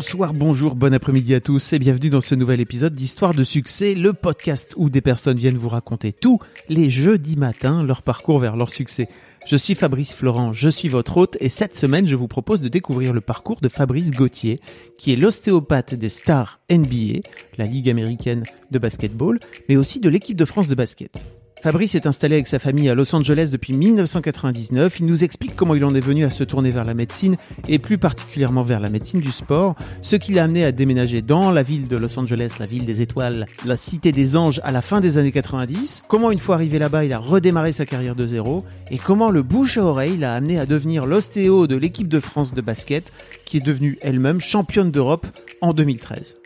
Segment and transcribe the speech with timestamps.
[0.00, 3.94] Bonsoir, bonjour, bon après-midi à tous et bienvenue dans ce nouvel épisode d'Histoire de succès,
[3.94, 6.38] le podcast où des personnes viennent vous raconter tous
[6.70, 9.10] les jeudis matins leur parcours vers leur succès.
[9.46, 12.68] Je suis Fabrice Florent, je suis votre hôte et cette semaine je vous propose de
[12.68, 14.58] découvrir le parcours de Fabrice Gauthier,
[14.96, 17.20] qui est l'ostéopathe des stars NBA,
[17.58, 19.38] la Ligue américaine de basketball,
[19.68, 21.26] mais aussi de l'équipe de France de basket.
[21.62, 25.00] Fabrice est installé avec sa famille à Los Angeles depuis 1999.
[25.00, 27.36] Il nous explique comment il en est venu à se tourner vers la médecine
[27.68, 31.50] et plus particulièrement vers la médecine du sport, ce qui l'a amené à déménager dans
[31.50, 34.80] la ville de Los Angeles, la ville des étoiles, la cité des anges à la
[34.80, 38.26] fin des années 90, comment une fois arrivé là-bas il a redémarré sa carrière de
[38.26, 42.20] zéro et comment le bouche à oreille l'a amené à devenir l'ostéo de l'équipe de
[42.20, 43.12] France de basket
[43.44, 45.26] qui est devenue elle-même championne d'Europe
[45.60, 46.39] en 2013.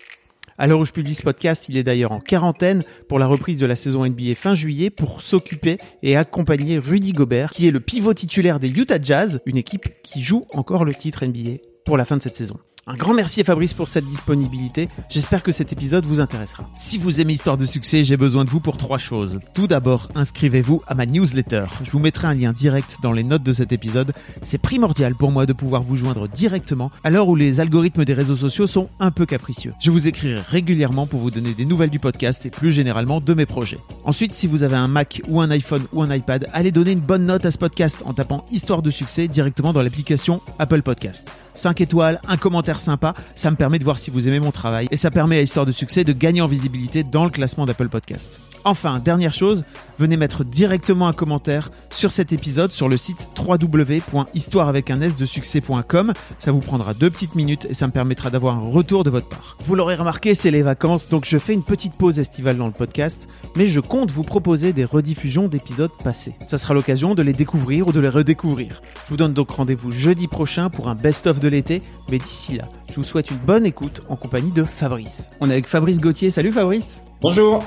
[0.56, 3.58] À l'heure où je publie ce podcast, il est d'ailleurs en quarantaine pour la reprise
[3.58, 7.80] de la saison NBA fin juillet pour s'occuper et accompagner Rudy Gobert, qui est le
[7.80, 12.04] pivot titulaire des Utah Jazz, une équipe qui joue encore le titre NBA pour la
[12.04, 12.58] fin de cette saison.
[12.86, 14.90] Un grand merci à Fabrice pour cette disponibilité.
[15.08, 16.68] J'espère que cet épisode vous intéressera.
[16.76, 19.40] Si vous aimez Histoire de succès, j'ai besoin de vous pour trois choses.
[19.54, 21.64] Tout d'abord, inscrivez-vous à ma newsletter.
[21.82, 24.12] Je vous mettrai un lien direct dans les notes de cet épisode.
[24.42, 28.12] C'est primordial pour moi de pouvoir vous joindre directement à l'heure où les algorithmes des
[28.12, 29.72] réseaux sociaux sont un peu capricieux.
[29.80, 33.32] Je vous écrirai régulièrement pour vous donner des nouvelles du podcast et plus généralement de
[33.32, 33.78] mes projets.
[34.04, 37.00] Ensuite, si vous avez un Mac ou un iPhone ou un iPad, allez donner une
[37.00, 41.26] bonne note à ce podcast en tapant Histoire de succès directement dans l'application Apple Podcast.
[41.54, 44.88] 5 étoiles, un commentaire sympa, ça me permet de voir si vous aimez mon travail
[44.90, 47.88] et ça permet à Histoire de succès de gagner en visibilité dans le classement d'Apple
[47.88, 48.40] Podcast.
[48.66, 49.64] Enfin, dernière chose,
[49.98, 55.16] venez mettre directement un commentaire sur cet épisode sur le site www.histoire avec un s
[55.16, 56.14] de succès.com.
[56.38, 59.28] Ça vous prendra deux petites minutes et ça me permettra d'avoir un retour de votre
[59.28, 59.58] part.
[59.66, 62.72] Vous l'aurez remarqué, c'est les vacances, donc je fais une petite pause estivale dans le
[62.72, 66.34] podcast, mais je compte vous proposer des rediffusions d'épisodes passés.
[66.46, 68.80] Ça sera l'occasion de les découvrir ou de les redécouvrir.
[69.04, 72.66] Je vous donne donc rendez-vous jeudi prochain pour un best-of de l'été, mais d'ici là,
[72.88, 75.30] je vous souhaite une bonne écoute en compagnie de Fabrice.
[75.40, 76.30] On est avec Fabrice Gauthier.
[76.30, 77.02] Salut Fabrice.
[77.20, 77.64] Bonjour.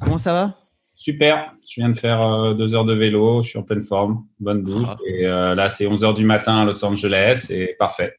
[0.00, 0.56] Comment ça va?
[0.94, 1.54] Super.
[1.68, 3.42] Je viens de faire euh, deux heures de vélo.
[3.42, 4.26] Je suis en pleine forme.
[4.38, 4.86] Bonne douche.
[4.86, 4.96] Ah.
[5.06, 7.46] Et euh, là, c'est 11 heures du matin à Los Angeles.
[7.50, 8.14] Et parfait.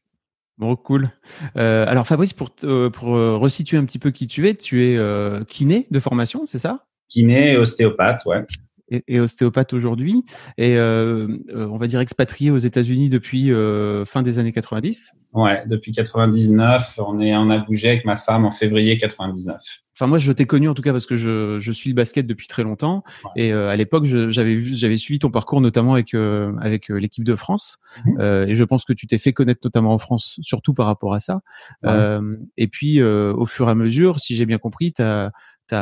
[0.58, 1.08] Bon, cool.
[1.56, 5.86] Euh, alors Fabrice, pour, pour resituer un petit peu qui tu es, tu es kiné
[5.90, 6.84] de formation, c'est ça?
[7.08, 8.44] Kiné et ostéopathe, ouais.
[8.92, 10.24] Et, et ostéopathe aujourd'hui,
[10.58, 15.12] et euh, euh, on va dire expatrié aux États-Unis depuis euh, fin des années 90.
[15.32, 16.98] Ouais, depuis 99.
[16.98, 19.58] On, est, on a bougé avec ma femme en février 99.
[19.94, 22.26] Enfin, moi, je t'ai connu en tout cas parce que je, je suis le basket
[22.26, 23.02] depuis très longtemps.
[23.24, 23.44] Ouais.
[23.44, 27.24] Et euh, à l'époque, j'avais vu, j'avais suivi ton parcours notamment avec euh, avec l'équipe
[27.24, 27.78] de France.
[28.04, 28.16] Mhm.
[28.20, 31.14] Euh, et je pense que tu t'es fait connaître notamment en France, surtout par rapport
[31.14, 31.40] à ça.
[31.82, 31.90] Ouais.
[31.90, 35.30] Euh, et puis, euh, au fur et à mesure, si j'ai bien compris, tu as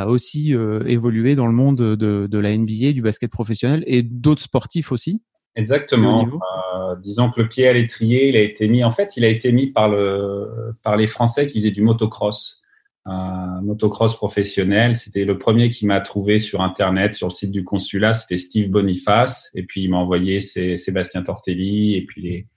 [0.07, 4.41] aussi euh, évolué dans le monde de, de la NBA, du basket professionnel et d'autres
[4.41, 5.21] sportifs aussi?
[5.55, 6.25] Exactement.
[6.25, 8.83] Euh, disons que le pied à l'étrier, il a été mis.
[8.83, 10.47] En fait, il a été mis par le
[10.81, 12.61] par les Français qui faisaient du motocross,
[13.05, 14.95] un motocross professionnel.
[14.95, 18.13] C'était le premier qui m'a trouvé sur Internet, sur le site du consulat.
[18.13, 22.47] C'était Steve Boniface, et puis il m'a envoyé Sé- Sébastien Tortelli, et puis les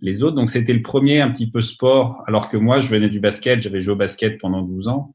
[0.00, 0.36] les autres.
[0.36, 2.22] Donc c'était le premier un petit peu sport.
[2.26, 3.60] Alors que moi, je venais du basket.
[3.60, 5.12] J'avais joué au basket pendant 12 ans.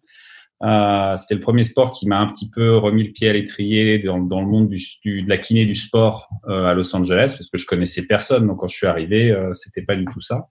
[0.63, 3.97] Euh, c'était le premier sport qui m'a un petit peu remis le pied à l'étrier
[3.99, 7.49] dans, le monde du, du- de la kiné du sport euh, à Los Angeles parce
[7.49, 8.47] que je connaissais personne.
[8.47, 10.47] Donc quand je suis arrivé, euh, c'était pas du tout ça.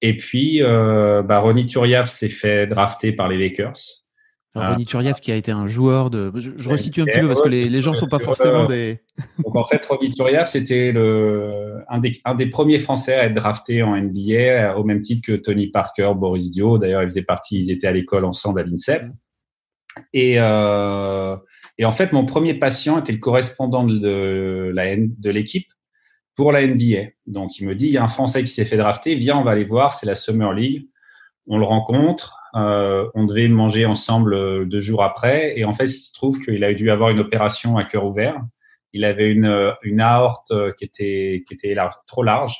[0.00, 4.01] Et puis, euh, bah, Ronny Turiaf s'est fait drafter par les Lakers.
[4.54, 4.72] Alors, Ah.
[4.72, 6.30] Ronny Turiaf qui a été un joueur de.
[6.36, 9.00] Je, je resitue un petit peu parce que les, les gens sont pas forcément des.
[9.44, 13.34] Donc en fait, Ronny Turiaf, c'était le un des, un des premiers Français à être
[13.34, 16.78] drafté en NBA, euh, au même titre que Tony Parker, Boris Dio.
[16.78, 19.04] D'ailleurs, ils faisaient partie, ils étaient à l'école ensemble à l'INSEP.
[20.12, 21.36] Et, euh,
[21.78, 25.66] et en fait, mon premier patient était le correspondant de la de l'équipe
[26.34, 27.10] pour la NBA.
[27.26, 29.44] Donc, il me dit, il y a un Français qui s'est fait drafter, viens, on
[29.44, 30.88] va aller voir, c'est la Summer League.
[31.46, 35.84] On le rencontre, euh, on devait manger ensemble euh, deux jours après, et en fait,
[35.84, 38.40] il se trouve qu'il a dû avoir une opération à cœur ouvert.
[38.92, 41.74] Il avait une, euh, une aorte euh, qui était, qui était
[42.06, 42.56] trop large.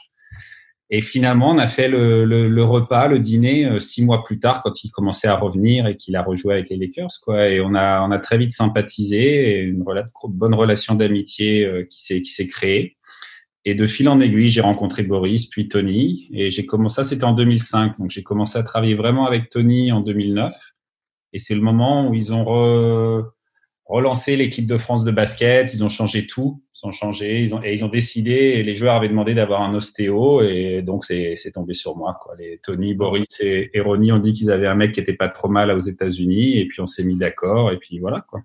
[0.88, 4.62] Et finalement, on a fait le, le, le repas, le dîner, six mois plus tard,
[4.62, 7.48] quand il commençait à revenir et qu'il a rejoué avec les Lakers, quoi.
[7.48, 9.84] Et on a, on a très vite sympathisé et une
[10.28, 12.98] bonne relation d'amitié qui s'est créée.
[13.64, 17.24] Et de fil en aiguille, j'ai rencontré Boris, puis Tony, et j'ai commencé, ça c'était
[17.24, 20.52] en 2005, donc j'ai commencé à travailler vraiment avec Tony en 2009.
[21.32, 22.44] Et c'est le moment où ils ont
[23.84, 27.62] relancé l'équipe de France de basket, ils ont changé tout, ils ont changé, ils ont,
[27.62, 31.74] et ils ont décidé, les joueurs avaient demandé d'avoir un ostéo, et donc c'est tombé
[31.74, 32.18] sur moi.
[32.20, 32.34] Quoi.
[32.38, 35.48] Les Tony, Boris et, et ont dit qu'ils avaient un mec qui était pas trop
[35.48, 38.24] mal aux États-Unis, et puis on s'est mis d'accord, et puis voilà.
[38.28, 38.40] quoi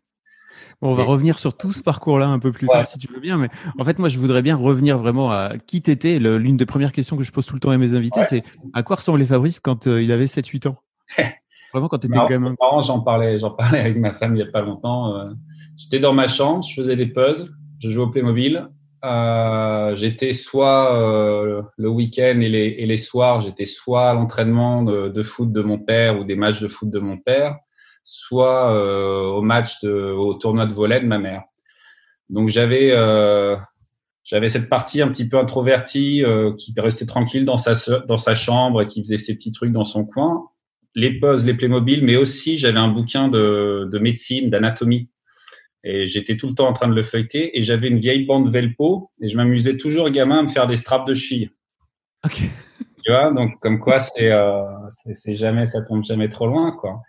[0.82, 3.38] on va revenir sur tout ce parcours-là un peu plus tard, si tu veux bien.
[3.38, 6.20] Mais en fait, moi, je voudrais bien revenir vraiment à qui t'étais.
[6.20, 8.44] L'une des premières questions que je pose tout le temps à mes invités, c'est
[8.74, 10.78] à quoi ressemblait Fabrice quand euh, il avait 7-8 ans?
[11.74, 12.56] Vraiment, quand tu étais gamin.
[12.84, 15.16] J'en parlais, j'en parlais avec ma femme il n'y a pas longtemps.
[15.16, 15.30] Euh.
[15.76, 18.68] J'étais dans ma chambre, je faisais des puzzles, je jouais au Playmobil.
[19.06, 20.92] Euh, j'étais soit
[21.78, 25.62] le week-end et les, et les soirs, j'étais soit à l'entraînement de, de, foot de
[25.62, 27.58] mon père ou des matchs de foot de mon père,
[28.08, 31.44] soit euh, au match de, au tournoi de volet de ma mère.
[32.30, 33.58] Donc j'avais euh,
[34.24, 37.74] j'avais cette partie un petit peu introvertie euh, qui restait tranquille dans sa
[38.06, 40.46] dans sa chambre et qui faisait ses petits trucs dans son coin.
[40.96, 45.10] Les puzzles, les Playmobil, mais aussi j'avais un bouquin de, de médecine, d'anatomie.
[45.84, 48.50] Et j'étais tout le temps en train de le feuilleter et j'avais une vieille bande
[48.50, 51.52] Velpo et je m'amusais toujours gamin à me faire des straps de cheville.
[53.04, 54.64] Tu vois, donc comme quoi c'est euh,
[55.14, 57.02] c'est jamais ça tombe jamais trop loin quoi.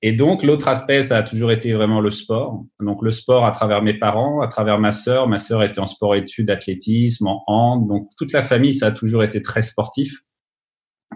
[0.00, 2.64] Et donc, l'autre aspect, ça a toujours été vraiment le sport.
[2.78, 5.26] Donc, le sport à travers mes parents, à travers ma sœur.
[5.26, 7.88] Ma sœur était en sport-études, athlétisme, en hand.
[7.88, 10.20] Donc, toute la famille, ça a toujours été très sportif.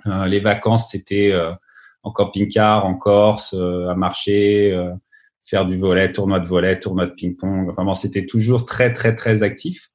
[0.06, 1.52] Euh, les vacances, c'était euh,
[2.02, 4.90] en camping-car, en Corse, euh, à marcher, euh,
[5.42, 7.68] faire du volet, tournoi de volet, tournoi de ping-pong.
[7.70, 9.90] Enfin, bon, c'était toujours très, très, très actif.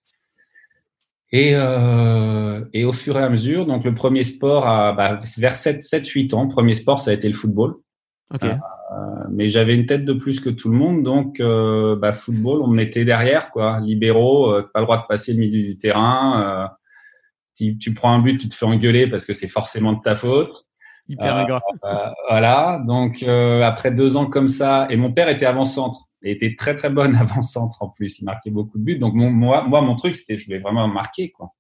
[1.34, 1.52] Et,
[2.72, 6.48] et au fur et à mesure, donc le premier sport, à, bah, vers 7-8 ans,
[6.48, 7.76] premier sport, ça a été le football.
[8.34, 8.48] Okay.
[8.48, 8.56] Euh,
[9.30, 12.68] mais j'avais une tête de plus que tout le monde, donc euh, bah, football, on
[12.68, 13.80] me mettait derrière, quoi.
[13.82, 16.70] Libéraux, euh, pas le droit de passer le milieu du terrain.
[17.56, 20.16] Tu, tu, prends un but, tu te fais engueuler parce que c'est forcément de ta
[20.16, 20.54] faute.
[21.10, 22.82] Hyper euh, voilà.
[22.86, 26.90] Donc après deux ans comme ça, et mon père était avant-centre, et était très très
[26.90, 28.20] bonne avant-centre en plus.
[28.20, 28.98] Il marquait beaucoup de buts.
[28.98, 31.54] Donc mon, moi, moi, mon truc, c'était je voulais vraiment marquer, quoi.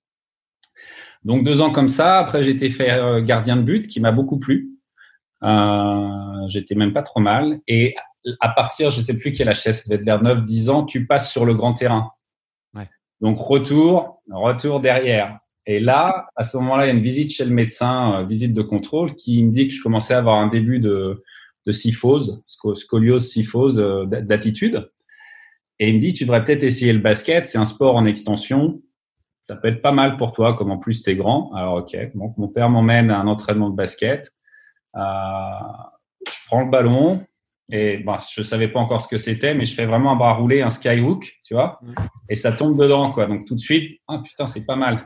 [1.24, 2.20] Donc deux ans comme ça.
[2.20, 4.77] Après, j'ai été faire gardien de but, qui m'a beaucoup plu.
[5.44, 7.60] Euh, J'étais même pas trop mal.
[7.68, 7.96] Et
[8.40, 11.06] à partir, je sais plus quel âge ça devait être vers 9, 10 ans, tu
[11.06, 12.12] passes sur le grand terrain.
[12.74, 12.90] Ouais.
[13.22, 15.40] Donc retour, retour derrière.
[15.66, 18.54] Et là, à ce moment-là, il y a une visite chez le médecin, euh, visite
[18.54, 21.24] de contrôle, qui me dit que je commençais à avoir un début de,
[21.66, 24.90] de syphose, scoliose, syphose, euh, d'attitude.
[25.80, 28.82] Et il me dit, tu devrais peut-être essayer le basket, c'est un sport en extension,
[29.48, 31.54] ça peut être pas mal pour toi, comme en plus tu es grand.
[31.54, 34.34] Alors ok, donc mon père m'emmène à un entraînement de basket.
[34.98, 35.60] Euh,
[36.26, 37.22] je prends le ballon
[37.70, 40.34] et bon, je savais pas encore ce que c'était, mais je fais vraiment un bras
[40.34, 41.80] roulé, un skyhook, tu vois,
[42.30, 43.28] et ça tombe dedans, quoi.
[43.28, 45.06] Donc tout de suite, ah putain, c'est pas mal.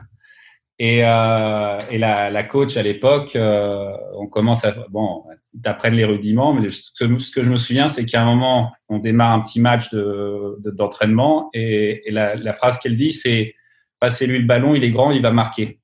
[0.78, 5.24] Et, euh, et la, la, coach à l'époque, euh, on commence à bon,
[5.62, 8.72] t'apprennes les rudiments, mais ce que, ce que je me souviens, c'est qu'à un moment,
[8.88, 13.54] on démarre un petit match de d'entraînement et, et la, la, phrase qu'elle dit, c'est
[14.00, 15.80] passez-lui le ballon, il est grand, il va marquer.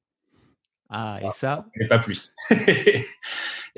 [0.89, 2.33] Ah, et ça Et pas plus.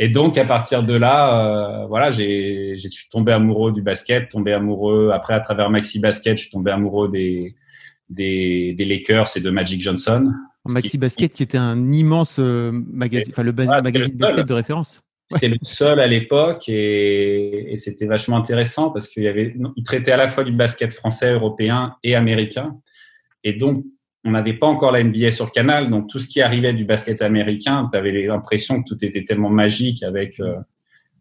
[0.03, 4.31] Et donc, à partir de là, euh, voilà, j'ai, je suis tombé amoureux du basket,
[4.31, 5.11] tombé amoureux.
[5.13, 7.55] Après, à travers Maxi Basket, je suis tombé amoureux des,
[8.09, 10.33] des, des Lakers et de Magic Johnson.
[10.67, 15.03] Maxi Basket, qui était un immense euh, magazine, enfin le magazine basket de référence.
[15.33, 19.83] C'était le seul à l'époque et, et c'était vachement intéressant parce qu'il y avait, il
[19.85, 22.75] traitait à la fois du basket français, européen et américain.
[23.45, 23.85] Et donc,
[24.25, 27.23] on n'avait pas encore la NBA sur Canal, donc tout ce qui arrivait du basket
[27.23, 30.57] américain, tu avais l'impression que tout était tellement magique avec euh,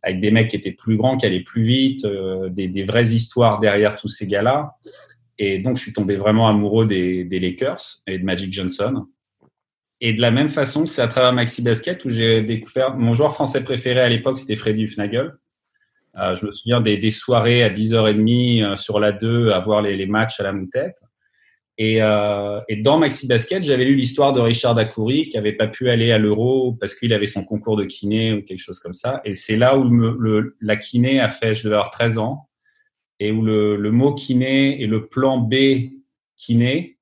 [0.04, 3.08] avec des mecs qui étaient plus grands, qui allaient plus vite, euh, des, des, vraies
[3.08, 4.76] histoires derrière tous ces gars-là.
[5.38, 9.08] Et donc, je suis tombé vraiment amoureux des, des, Lakers et de Magic Johnson.
[10.02, 13.34] Et de la même façon, c'est à travers Maxi Basket où j'ai découvert mon joueur
[13.34, 15.34] français préféré à l'époque, c'était Freddy Hufnagel.
[16.18, 19.82] Euh, je me souviens des, des, soirées à 10h30 euh, sur la 2 à voir
[19.82, 20.98] les, les matchs à la moutette.
[21.82, 25.68] Et, euh, et, dans Maxi Basket, j'avais lu l'histoire de Richard Dacoury qui avait pas
[25.68, 28.94] pu aller à l'Euro parce qu'il avait son concours de kiné ou quelque chose comme
[28.94, 29.22] ça.
[29.24, 29.90] Et c'est là où
[30.60, 32.50] la kiné a fait, je devais avoir 13 ans,
[33.22, 35.56] et où le, le, mot kiné et le plan B
[36.36, 36.98] kiné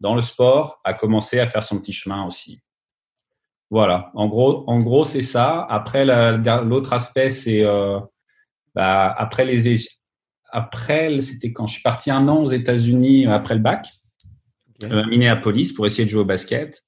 [0.00, 2.62] dans le sport a commencé à faire son petit chemin aussi.
[3.68, 5.66] Voilà, en gros, en gros c'est ça.
[5.68, 6.06] Après,
[6.64, 8.00] l'autre aspect, c'est euh,
[8.74, 9.86] bah, après les
[10.54, 13.88] après, c'était quand je suis parti un an aux États-Unis après le bac
[14.84, 16.82] euh, Minneapolis pour essayer de jouer au basket.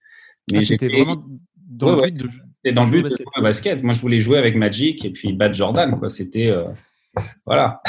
[0.50, 1.24] Mais ah, j'étais vraiment
[1.56, 2.30] dans ouais, le but
[2.64, 3.82] de, dans le but de jouer au basket.
[3.82, 5.98] Moi, je voulais jouer avec Magic et puis battre Jordan.
[5.98, 6.08] Quoi.
[6.08, 6.64] C'était, euh,
[7.46, 7.82] Voilà.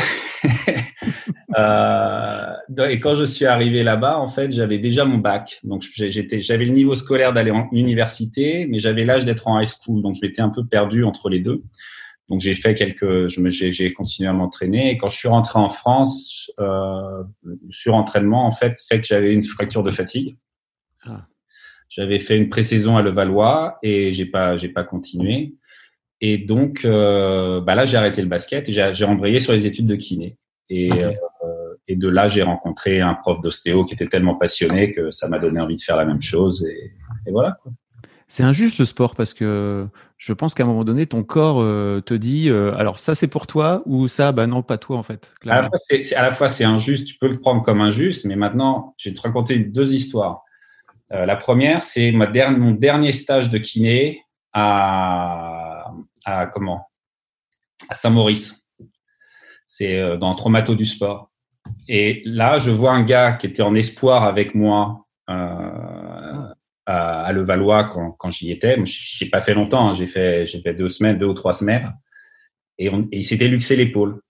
[1.57, 5.59] euh, et quand je suis arrivé là-bas, en fait, j'avais déjà mon bac.
[5.63, 9.67] Donc, j'étais, j'avais le niveau scolaire d'aller en université, mais j'avais l'âge d'être en high
[9.67, 10.01] school.
[10.01, 11.63] Donc, j'étais un peu perdu entre les deux.
[12.29, 14.91] Donc, j'ai fait quelques, j'ai continué à m'entraîner.
[14.91, 17.23] Et quand je suis rentré en France, euh,
[17.69, 20.35] surentraînement, en fait, fait que j'avais une fracture de fatigue.
[21.03, 21.27] Ah.
[21.87, 25.55] J'avais fait une pré-saison à Levallois et j'ai pas, j'ai pas continué.
[26.19, 29.85] Et donc, euh, bah là, j'ai arrêté le basket et j'ai embrayé sur les études
[29.85, 30.37] de kiné.
[30.69, 31.11] Et, euh,
[31.87, 35.37] et de là, j'ai rencontré un prof d'ostéo qui était tellement passionné que ça m'a
[35.37, 36.65] donné envie de faire la même chose.
[36.65, 36.91] Et,
[37.27, 37.59] et voilà.
[38.27, 42.01] C'est injuste le sport parce que je pense qu'à un moment donné, ton corps euh,
[42.01, 45.03] te dit euh, alors ça c'est pour toi ou ça, bah non, pas toi en
[45.03, 45.35] fait.
[45.45, 48.25] À la, fois, c'est, à la fois c'est injuste, tu peux le prendre comme injuste,
[48.25, 50.43] mais maintenant je vais te raconter deux histoires.
[51.13, 55.91] Euh, la première, c'est ma mon dernier stage de kiné à,
[56.25, 56.87] à comment?
[57.89, 58.65] À Saint-Maurice.
[59.67, 61.29] C'est dans Traumato du sport.
[61.87, 65.05] Et là, je vois un gars qui était en espoir avec moi
[66.85, 68.77] à, à Levallois quand, quand j'y étais.
[68.85, 69.93] Je pas fait longtemps, hein.
[69.93, 71.93] j'ai fait, fait deux semaines, deux ou trois semaines.
[72.77, 74.21] Et, on, il s'était luxé l'épaule.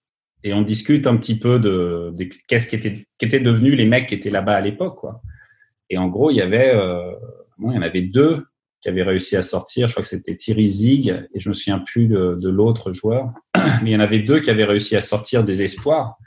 [0.43, 2.13] Et on discute un petit peu de,
[2.47, 4.99] qu'est-ce qui était, qui était devenu les mecs qui étaient là-bas à l'époque.
[5.89, 7.11] Et en gros, il y avait, euh,
[7.57, 8.45] bon, il y en avait deux
[8.81, 9.87] qui avaient réussi à sortir.
[9.87, 13.33] Je crois que c'était Thierry Zig et je me souviens plus de, de l'autre joueur.
[13.55, 16.17] Mais il y en avait deux qui avaient réussi à sortir des espoirs.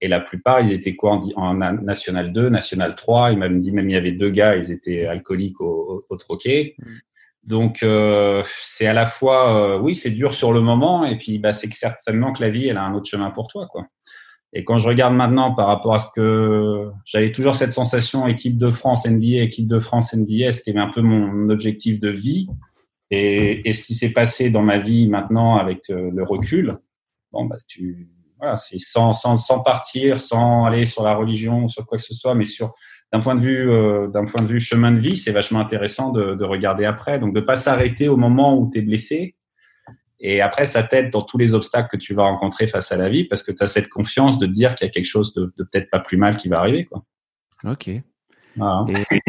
[0.00, 3.32] Et la plupart, ils étaient quoi en, National 2, National 3.
[3.32, 6.74] Il m'a dit même il y avait deux gars, ils étaient alcooliques au, au, troquet.
[6.78, 6.84] Mm.
[7.44, 11.38] Donc euh, c'est à la fois, euh, oui, c'est dur sur le moment, et puis
[11.38, 13.86] bah, c'est certainement que la vie, elle a un autre chemin pour toi, quoi.
[14.52, 18.56] Et quand je regarde maintenant par rapport à ce que j'avais toujours cette sensation équipe
[18.56, 22.48] de France NBA, équipe de France NBA, c'était un peu mon objectif de vie.
[23.10, 26.78] Et, et ce qui s'est passé dans ma vie maintenant avec euh, le recul,
[27.32, 31.86] bon bah tu voilà, c'est sans, sans, sans partir, sans aller sur la religion, sur
[31.86, 32.74] quoi que ce soit, mais sur
[33.12, 36.10] d'un point de vue euh, d'un point de vue chemin de vie, c'est vachement intéressant
[36.10, 37.18] de, de, regarder après.
[37.18, 39.36] Donc de pas s'arrêter au moment où tu es blessé.
[40.18, 43.08] Et après, ça t'aide dans tous les obstacles que tu vas rencontrer face à la
[43.08, 45.34] vie parce que tu as cette confiance de te dire qu'il y a quelque chose
[45.34, 46.86] de, de peut-être pas plus mal qui va arriver.
[46.86, 47.04] Quoi.
[47.64, 47.90] Ok.
[48.56, 48.86] Voilà.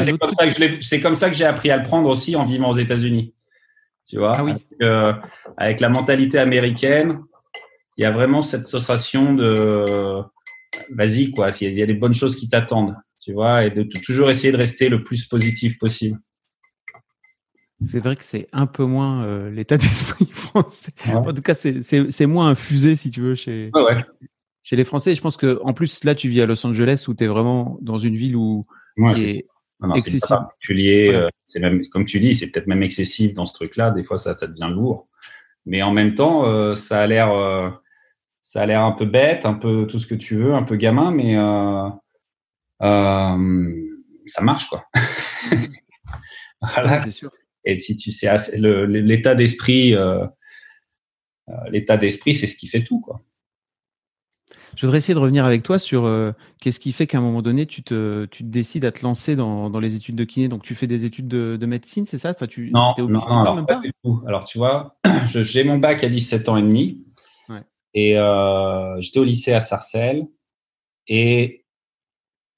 [0.00, 2.70] c'est comme, ça que comme ça que j'ai appris à le prendre aussi en vivant
[2.70, 3.34] aux États-Unis.
[4.08, 4.50] Tu vois, ah oui.
[4.52, 5.12] avec, euh,
[5.56, 7.20] avec la mentalité américaine,
[7.96, 9.84] il y a vraiment cette sensation de
[10.96, 14.30] vas-y quoi, il y a des bonnes choses qui t'attendent, tu vois, et de toujours
[14.30, 16.18] essayer de rester le plus positif possible.
[17.82, 20.92] C'est vrai que c'est un peu moins euh, l'état d'esprit français.
[21.06, 23.70] En tout cas, c'est moins infusé, si tu veux, chez,
[24.62, 25.14] chez les Français.
[25.14, 27.78] je pense que en plus, là, tu vis à Los Angeles où tu es vraiment
[27.80, 28.66] dans une ville où
[29.16, 29.46] c'est
[29.94, 30.28] excessif.
[30.28, 31.10] particulier.
[31.14, 33.90] Euh, c'est même, comme tu dis, c'est peut-être même excessif dans ce truc-là.
[33.92, 35.08] Des fois, ça, ça devient lourd.
[35.66, 37.30] Mais en même temps, euh, ça a l'air
[38.50, 40.74] ça a l'air un peu bête, un peu tout ce que tu veux, un peu
[40.74, 41.88] gamin, mais euh,
[42.82, 43.86] euh,
[44.26, 44.88] ça marche quoi.
[46.60, 47.00] voilà.
[47.00, 47.30] c'est sûr.
[47.64, 50.26] Et si tu sais l'état d'esprit, euh,
[51.68, 53.22] l'état d'esprit, c'est ce qui fait tout quoi.
[54.80, 56.10] Je voudrais essayer de revenir avec toi sur
[56.58, 59.36] qu'est-ce qui fait qu'à un moment donné, tu te, tu te décides à te lancer
[59.36, 60.48] dans, dans, les études de kiné.
[60.48, 62.30] Donc, tu fais des études de, de médecine, c'est ça?
[62.30, 64.22] Enfin, tu, Non, non, non, alors, pas, du tout.
[64.26, 64.96] Alors, tu vois,
[65.26, 67.06] j'ai mon bac à 17 ans et demi.
[67.92, 70.26] Et euh, j'étais au lycée à Sarcelles.
[71.06, 71.66] Et,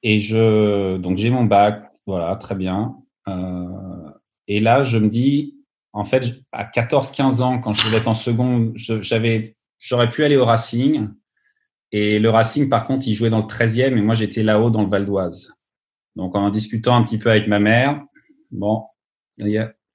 [0.05, 2.99] et je, donc j'ai mon bac, voilà, très bien.
[3.27, 4.11] Euh,
[4.47, 5.57] et là, je me dis,
[5.93, 10.37] en fait, à 14-15 ans, quand je devais être en seconde, j'avais, j'aurais pu aller
[10.37, 11.09] au Racing.
[11.93, 14.83] Et le Racing, par contre, il jouait dans le 13e et moi, j'étais là-haut dans
[14.83, 15.53] le Val d'Oise.
[16.17, 18.03] Donc, en discutant un petit peu avec ma mère,
[18.51, 18.85] bon,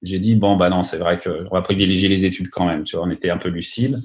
[0.02, 2.96] j'ai dit bon bah non c'est vrai qu'on va privilégier les études quand même tu
[2.96, 3.98] vois on était un peu lucide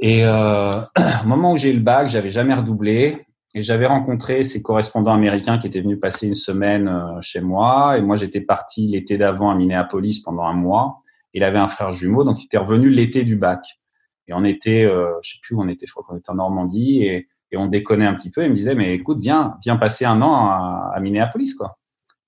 [0.00, 0.80] et euh,
[1.24, 5.14] au moment où j'ai eu le bac j'avais jamais redoublé et j'avais rencontré ces correspondants
[5.14, 7.96] américains qui étaient venus passer une semaine euh, chez moi.
[7.96, 10.98] Et moi j'étais parti l'été d'avant à Minneapolis pendant un mois.
[11.32, 13.80] Il avait un frère jumeau donc il était revenu l'été du bac
[14.28, 16.36] et on était euh, je sais plus où on était je crois qu'on était en
[16.36, 19.56] Normandie et, et on déconnait un petit peu et il me disait mais écoute viens
[19.62, 21.78] viens passer un an à, à Minneapolis quoi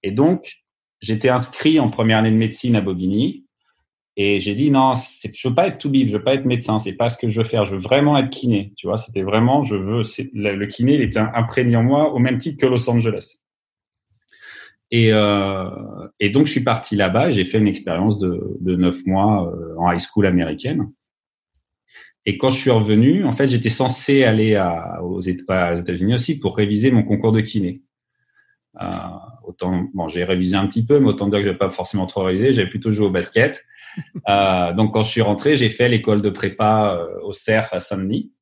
[0.02, 0.62] et donc
[1.00, 3.44] j'étais inscrit en première année de médecine à Bobigny.
[4.16, 6.80] Et j'ai dit non, je veux pas être tout bif, je veux pas être médecin,
[6.80, 8.72] c'est pas ce que je veux faire, je veux vraiment être kiné.
[8.76, 10.02] Tu vois, c'était vraiment, je veux,
[10.34, 13.36] le kiné, il était imprégné en moi au même titre que Los Angeles.
[14.90, 15.70] Et, euh,
[16.18, 19.76] et donc je suis parti là-bas, j'ai fait une expérience de, de neuf mois euh,
[19.76, 20.90] en high school américaine.
[22.26, 26.56] Et quand je suis revenu, en fait, j'étais censé aller à, aux États-Unis aussi pour
[26.56, 27.82] réviser mon concours de kiné.
[28.80, 28.86] Euh,
[29.44, 32.24] autant, bon, j'ai révisé un petit peu, mais autant dire que j'ai pas forcément trop
[32.24, 32.52] révisé.
[32.52, 33.64] J'avais plutôt joué au basket.
[34.28, 38.32] euh, donc, quand je suis rentré, j'ai fait l'école de prépa au CERF à Saint-Denis.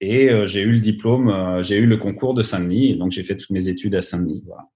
[0.00, 2.96] Et j'ai eu le diplôme, j'ai eu le concours de Saint-Denis.
[2.96, 4.42] Donc, j'ai fait toutes mes études à Saint-Denis.
[4.44, 4.68] Voilà.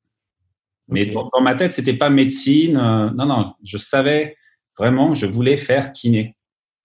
[0.87, 2.75] Mais dans, ma tête, c'était pas médecine.
[2.75, 4.37] non, non, je savais
[4.79, 6.37] vraiment, je voulais faire kiné.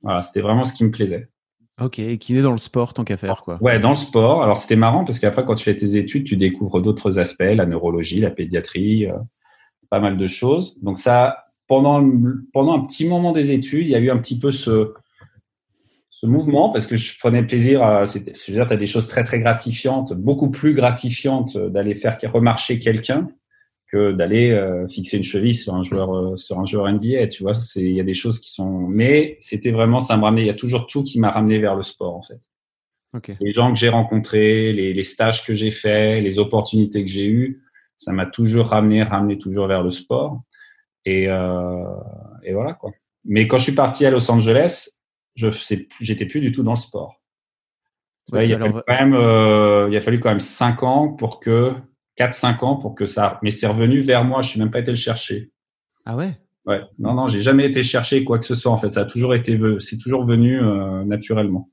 [0.01, 1.29] Voilà, c'était vraiment ce qui me plaisait.
[1.81, 3.57] Ok, kiné dans le sport, tant qu'à faire, quoi.
[3.61, 4.43] Ouais, dans le sport.
[4.43, 7.65] Alors, c'était marrant parce qu'après, quand tu fais tes études, tu découvres d'autres aspects, la
[7.65, 9.17] neurologie, la pédiatrie, euh,
[9.89, 10.77] pas mal de choses.
[10.83, 11.37] Donc, ça,
[11.67, 12.07] pendant,
[12.53, 14.93] pendant un petit moment des études, il y a eu un petit peu ce,
[16.11, 18.05] ce mouvement parce que je prenais plaisir à.
[18.05, 22.19] Je veux dire, tu as des choses très, très gratifiantes, beaucoup plus gratifiantes d'aller faire
[22.31, 23.29] remarcher quelqu'un
[23.93, 27.27] que d'aller euh, fixer une cheville sur un joueur euh, sur un joueur NBA.
[27.27, 28.88] Tu vois, c'est il y a des choses qui sont.
[28.88, 30.41] Mais c'était vraiment ça me ramenait.
[30.41, 32.41] Il y a toujours tout qui m'a ramené vers le sport en fait.
[33.39, 37.27] Les gens que j'ai rencontrés, les, les, stages que j'ai faits, les opportunités que j'ai
[37.27, 37.62] eues,
[38.00, 40.41] ça m'a toujours ramené, ramené toujours vers le sport.
[41.05, 41.85] Et, euh,
[42.41, 42.89] et voilà quoi.
[43.23, 44.89] Mais quand je suis parti à Los Angeles,
[45.35, 45.50] je
[46.01, 47.21] j'étais plus du tout dans le sport.
[48.33, 51.75] il, a fallu quand même, il a fallu quand même cinq ans pour que
[52.17, 53.39] 4-5 ans pour que ça.
[53.41, 54.41] Mais c'est revenu vers moi.
[54.41, 55.51] Je suis même pas été le chercher.
[56.05, 56.38] Ah ouais?
[56.65, 56.82] Ouais.
[56.98, 58.72] Non, non, j'ai jamais été chercher quoi que ce soit.
[58.72, 61.70] En fait, ça a toujours été, c'est toujours venu euh, naturellement.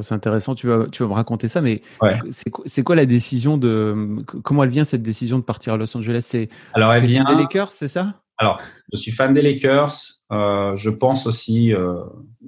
[0.00, 0.54] C'est intéressant.
[0.54, 1.82] Tu vas, tu vas me raconter ça, mais
[2.30, 6.22] c'est quoi la décision de comment elle vient cette décision de partir à Los Angeles?
[6.22, 8.22] C'est alors elle vient des Lakers, c'est ça?
[8.38, 8.60] Alors,
[8.92, 9.92] je suis fan des Lakers.
[10.32, 12.00] Euh, je pense aussi euh,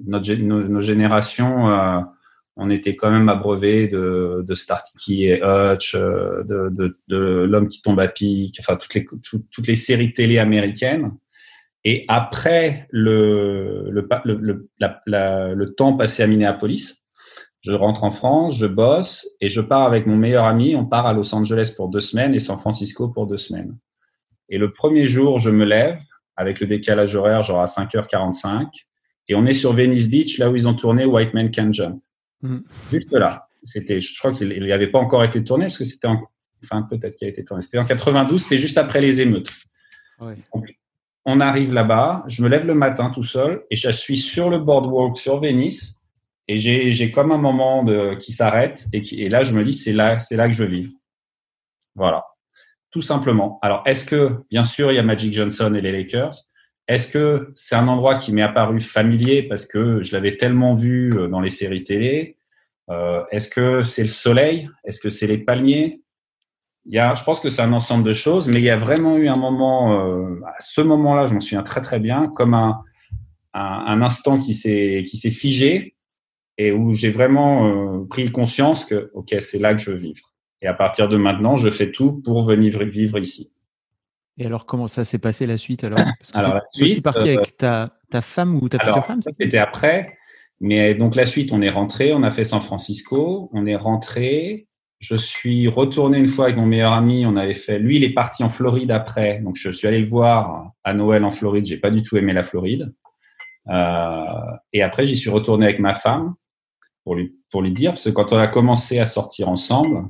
[0.07, 2.03] notre, nos, générations
[2.57, 7.67] on était quand même abreuvé de, de Startiki et Hutch, euh, de, de, de l'homme
[7.67, 11.11] qui tombe à pic, enfin toutes les toutes les séries télé américaines.
[11.83, 17.05] Et après le le, le, la, le temps passé à Minneapolis,
[17.61, 20.75] je rentre en France, je bosse et je pars avec mon meilleur ami.
[20.75, 23.75] On part à Los Angeles pour deux semaines et San Francisco pour deux semaines.
[24.49, 25.99] Et le premier jour, je me lève
[26.35, 28.67] avec le décalage horaire, genre à 5h45,
[29.27, 32.01] et on est sur Venice Beach, là où ils ont tourné White Man Can Jump.
[32.45, 32.63] Mm.
[32.91, 33.47] Juste là.
[33.63, 36.07] C'était, je crois qu'il n'y avait pas encore été tourné parce que c'était
[36.63, 37.61] enfin peut-être qu'il a été tourné.
[37.61, 39.51] C'était en 92, c'était juste après les émeutes.
[41.25, 44.59] on arrive là-bas, je me lève le matin tout seul et je suis sur le
[44.59, 45.99] boardwalk sur Venice
[46.47, 49.63] et j'ai, j'ai comme un moment de, qui s'arrête et, qui, et là je me
[49.63, 50.91] dis c'est là, c'est là que je veux vivre.
[51.95, 52.23] Voilà,
[52.91, 53.57] tout simplement.
[53.63, 56.35] Alors est-ce que bien sûr il y a Magic Johnson et les Lakers,
[56.87, 61.17] est-ce que c'est un endroit qui m'est apparu familier parce que je l'avais tellement vu
[61.17, 62.37] euh, dans les séries télé?
[62.91, 64.69] Euh, Est-ce que c'est le soleil?
[64.83, 66.01] Est-ce que c'est les palmiers?
[66.85, 68.77] Il y a, Je pense que c'est un ensemble de choses, mais il y a
[68.77, 72.53] vraiment eu un moment, euh, à ce moment-là, je m'en souviens très très bien, comme
[72.53, 72.83] un,
[73.55, 75.95] un, instant qui s'est figé
[76.59, 80.35] et où j'ai vraiment pris conscience que ok, c'est là que je veux vivre.
[80.61, 83.51] Et à partir de maintenant, je fais tout pour venir vivre ici.
[84.37, 85.99] Et alors, comment ça s'est passé la suite alors?
[86.19, 89.05] Parce que alors, tu es aussi parti avec euh, ta, ta, femme ou ta future
[89.05, 90.07] femme C'était après.
[90.59, 94.67] Mais donc, la suite, on est rentré, on a fait San Francisco, on est rentré.
[94.99, 97.25] Je suis retourné une fois avec mon meilleur ami.
[97.25, 97.79] On avait fait.
[97.79, 99.39] Lui, il est parti en Floride après.
[99.39, 101.65] Donc, je suis allé le voir à Noël en Floride.
[101.65, 102.93] J'ai pas du tout aimé la Floride.
[103.69, 104.23] Euh,
[104.73, 106.35] et après, j'y suis retourné avec ma femme
[107.03, 110.09] pour lui, pour lui dire, parce que quand on a commencé à sortir ensemble,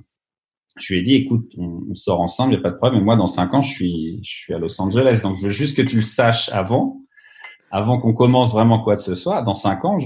[0.77, 2.99] je lui ai dit, écoute, on, sort ensemble, il n'y a pas de problème.
[2.99, 5.21] Mais moi, dans cinq ans, je suis, je suis à Los Angeles.
[5.23, 7.01] Donc, je veux juste que tu le saches avant,
[7.71, 9.41] avant qu'on commence vraiment quoi que ce soit.
[9.41, 9.97] Dans cinq ans,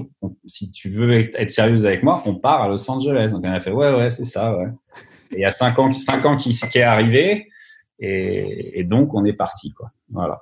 [0.45, 3.31] si tu veux être sérieuse avec moi, on part à Los Angeles.
[3.31, 4.67] Donc, elle a fait, ouais, ouais, c'est ça, ouais.
[5.31, 7.47] Et il y a cinq ans, cinq ans qui, qui est arrivé.
[7.99, 9.91] Et, et, donc, on est parti, quoi.
[10.09, 10.41] Voilà.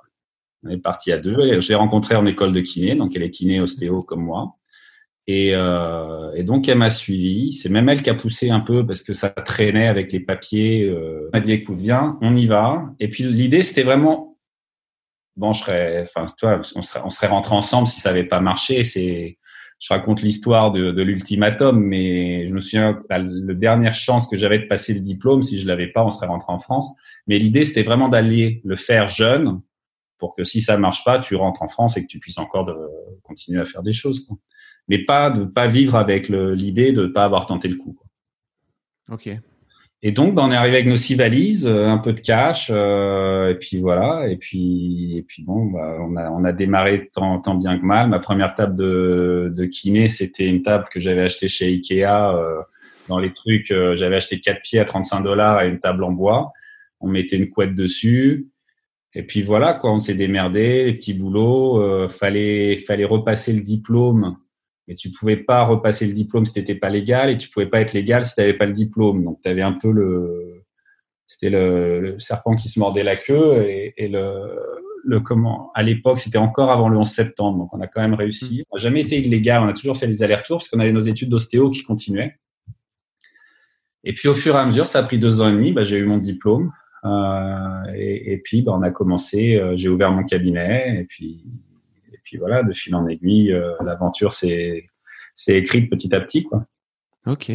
[0.64, 1.60] On est parti à deux.
[1.60, 2.94] J'ai rencontré en école de kiné.
[2.94, 4.57] Donc, elle est kiné ostéo comme moi.
[5.30, 7.52] Et, euh, et, donc, elle m'a suivi.
[7.52, 10.84] C'est même elle qui a poussé un peu parce que ça traînait avec les papiers.
[10.84, 12.94] Euh, elle m'a dit, écoute, viens, on y va.
[12.98, 14.38] Et puis, l'idée, c'était vraiment,
[15.36, 18.40] bon, je serais, enfin, toi, on serait, on serait rentré ensemble si ça n'avait pas
[18.40, 18.84] marché.
[18.84, 19.36] C'est,
[19.78, 24.36] je raconte l'histoire de, de l'ultimatum, mais je me souviens, la, la dernière chance que
[24.38, 26.90] j'avais de passer le diplôme, si je l'avais pas, on serait rentré en France.
[27.26, 29.60] Mais l'idée, c'était vraiment d'aller le faire jeune
[30.16, 32.64] pour que si ça marche pas, tu rentres en France et que tu puisses encore
[32.64, 32.74] de,
[33.22, 34.24] continuer à faire des choses.
[34.24, 34.38] Quoi
[34.88, 37.98] mais pas de pas vivre avec l'idée de ne pas avoir tenté le coup.
[39.10, 39.30] Ok.
[40.00, 42.70] Et donc, ben, on est arrivé avec nos six valises, euh, un peu de cash,
[42.72, 44.28] euh, et puis voilà.
[44.28, 47.84] Et puis, et puis bon, bah, on a on a démarré tant, tant bien que
[47.84, 48.08] mal.
[48.08, 52.04] Ma première table de, de kiné, c'était une table que j'avais achetée chez Ikea.
[52.04, 52.60] Euh,
[53.08, 56.12] dans les trucs, euh, j'avais acheté quatre pieds à 35 dollars et une table en
[56.12, 56.52] bois.
[57.00, 58.48] On mettait une couette dessus.
[59.14, 62.08] Et puis voilà, quoi, on s'est démerdé, les petits boulots.
[62.08, 64.36] Fallait fallait repasser le diplôme
[64.88, 67.80] mais tu pouvais pas repasser le diplôme si t'étais pas légal et tu pouvais pas
[67.80, 69.22] être légal si tu n'avais pas le diplôme.
[69.22, 70.62] Donc tu avais un peu le
[71.26, 74.48] C'était le, serpent qui se mordait la queue et, et le,
[75.04, 78.14] le comment à l'époque, c'était encore avant le 11 septembre, donc on a quand même
[78.14, 78.64] réussi.
[78.70, 81.00] On n'a jamais été illégal, on a toujours fait des allers-retours parce qu'on avait nos
[81.00, 82.38] études d'ostéo qui continuaient.
[84.04, 85.72] Et puis au fur et à mesure, ça a pris deux ans et demi.
[85.72, 86.72] Bah, j'ai eu mon diplôme
[87.04, 89.56] euh, et, et, puis bah, on a commencé.
[89.56, 91.44] Euh, j'ai ouvert mon cabinet et puis
[92.28, 94.84] puis voilà, de fil en aiguille, euh, l'aventure s'est
[95.46, 96.66] écrite petit à petit quoi.
[97.26, 97.50] Ok.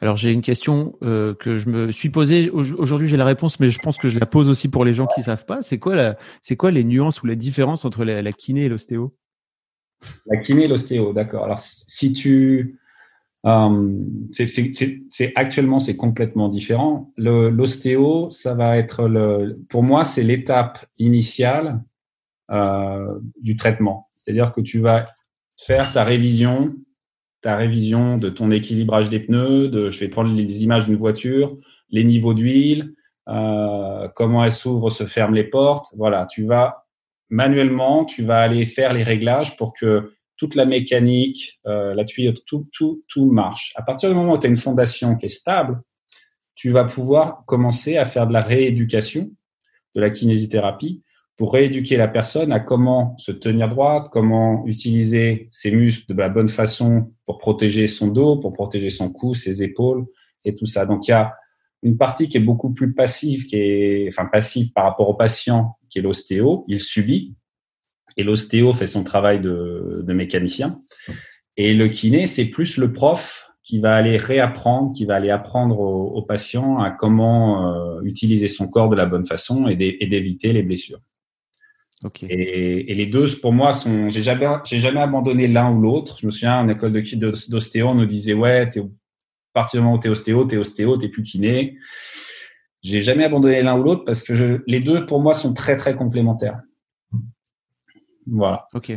[0.00, 2.48] Alors j'ai une question euh, que je me suis posée.
[2.48, 5.06] Aujourd'hui j'ai la réponse, mais je pense que je la pose aussi pour les gens
[5.06, 5.60] qui savent pas.
[5.60, 9.14] C'est quoi c'est quoi les nuances ou la différence entre la, la kiné et l'ostéo?
[10.24, 11.44] La kiné et l'ostéo, d'accord.
[11.44, 12.78] Alors si tu,
[13.44, 13.98] euh,
[14.30, 17.12] c'est actuellement c'est complètement différent.
[17.18, 21.82] L'ostéo, ça va être le, pour moi c'est l'étape initiale
[23.40, 24.08] du traitement.
[24.12, 25.08] C'est-à-dire que tu vas
[25.56, 26.74] faire ta révision
[27.42, 31.56] ta révision de ton équilibrage des pneus, de, je vais prendre les images d'une voiture,
[31.88, 32.94] les niveaux d'huile,
[33.28, 35.86] euh, comment elle s'ouvre, se ferme les portes.
[35.96, 36.84] Voilà, tu vas
[37.30, 42.44] manuellement, tu vas aller faire les réglages pour que toute la mécanique, euh, la tuyauterie,
[42.46, 43.72] tout, tout, tout marche.
[43.76, 45.80] À partir du moment où tu as une fondation qui est stable,
[46.54, 49.30] tu vas pouvoir commencer à faire de la rééducation,
[49.94, 51.02] de la kinésithérapie,
[51.40, 56.28] pour rééduquer la personne à comment se tenir droite, comment utiliser ses muscles de la
[56.28, 60.04] bonne façon pour protéger son dos, pour protéger son cou, ses épaules
[60.44, 60.84] et tout ça.
[60.84, 61.32] Donc il y a
[61.82, 65.78] une partie qui est beaucoup plus passive, qui est enfin passive par rapport au patient,
[65.88, 66.66] qui est l'ostéo.
[66.68, 67.34] Il subit
[68.18, 70.74] et l'ostéo fait son travail de, mécanicien.
[71.56, 75.80] Et le kiné, c'est plus le prof qui va aller réapprendre, qui va aller apprendre
[75.80, 80.62] au, patient à comment euh, utiliser son corps de la bonne façon et d'éviter les
[80.62, 81.00] blessures.
[82.22, 84.08] Et, et, les deux, pour moi, sont.
[84.08, 86.16] J'ai jamais, j'ai jamais abandonné l'un ou l'autre.
[86.18, 88.84] Je me souviens en école de d'ostéo, on nous disait ouais, t'es, à
[89.52, 91.76] partir du moment où t'es ostéo, t'es ostéo, t'es plus kiné.
[92.82, 95.76] J'ai jamais abandonné l'un ou l'autre parce que je, les deux, pour moi, sont très
[95.76, 96.60] très complémentaires.
[98.26, 98.66] Voilà.
[98.74, 98.92] Ok,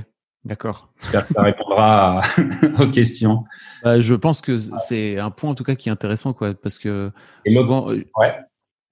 [0.46, 0.94] d'accord.
[1.12, 2.22] Ça répondra
[2.80, 3.44] aux questions.
[3.84, 6.80] Bah, je pense que c'est un point en tout cas qui est intéressant, quoi, parce
[6.80, 7.12] que
[7.50, 8.34] souvent, euh, ouais.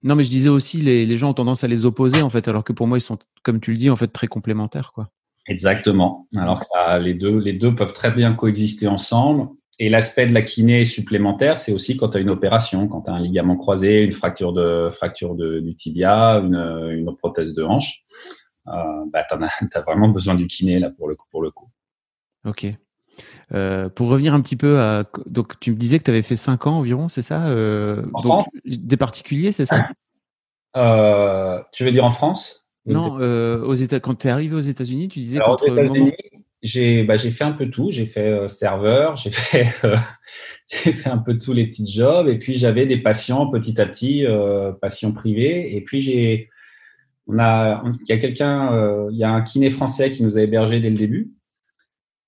[0.04, 2.48] Non, mais je disais aussi, les, les, gens ont tendance à les opposer, en fait,
[2.48, 5.12] alors que pour moi, ils sont, comme tu le dis, en fait, très complémentaires, quoi.
[5.48, 6.28] Exactement.
[6.36, 9.50] Alors, ça, les, deux, les deux peuvent très bien coexister ensemble.
[9.80, 13.10] Et l'aspect de la kiné supplémentaire, c'est aussi quand tu as une opération, quand tu
[13.10, 16.56] as un ligament croisé, une fracture, de, fracture de, du tibia, une,
[16.92, 18.04] une prothèse de hanche.
[18.68, 18.72] Euh,
[19.12, 19.40] bah, tu as,
[19.80, 21.28] as, vraiment besoin du kiné, là, pour le coup.
[21.32, 21.70] Pour le coup.
[22.46, 22.68] Ok.
[23.54, 25.04] Euh, pour revenir un petit peu à.
[25.26, 28.46] Donc, tu me disais que tu avais fait 5 ans environ, c'est ça euh, donc,
[28.66, 29.90] Des particuliers, c'est ça?
[30.78, 32.66] Euh, Tu veux dire en France?
[32.86, 36.14] Non, aux États, quand tu es arrivé aux États-Unis, tu disais Alors, États-Unis,
[36.62, 37.92] j'ai bah, fait un peu tout.
[37.92, 39.68] J'ai fait serveur, j'ai fait,
[40.72, 42.30] j'ai fait un peu tous les petits jobs.
[42.30, 44.26] Et puis, j'avais des patients petit à petit,
[44.80, 45.76] patients privés.
[45.76, 46.50] Et puis, j'ai.
[47.28, 50.42] On a, il y a quelqu'un, il y a un kiné français qui nous a
[50.42, 51.32] hébergés dès le début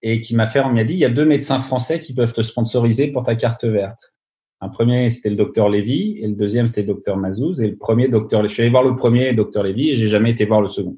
[0.03, 2.33] et qui m'a fait, on m'a dit, il y a deux médecins français qui peuvent
[2.33, 4.13] te sponsoriser pour ta carte verte.
[4.61, 7.61] Un premier, c'était le docteur Lévy, et le deuxième, c'était le docteur Mazouz.
[7.61, 10.31] Et le premier, docteur, je suis allé voir le premier, docteur Lévy, et j'ai jamais
[10.31, 10.97] été voir le second.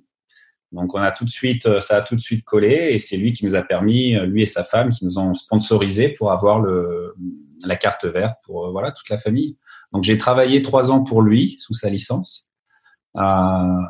[0.72, 3.16] Donc, on a tout de suite, euh, ça a tout de suite collé, et c'est
[3.16, 6.32] lui qui nous a permis, euh, lui et sa femme, qui nous ont sponsorisé pour
[6.32, 7.14] avoir le,
[7.64, 9.58] la carte verte pour, euh, voilà, toute la famille.
[9.94, 12.48] Donc, j'ai travaillé trois ans pour lui, sous sa licence.
[13.18, 13.82] Euh,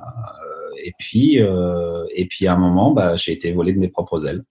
[0.83, 4.27] et puis, euh, et puis à un moment, bah, j'ai été volé de mes propres
[4.27, 4.43] ailes.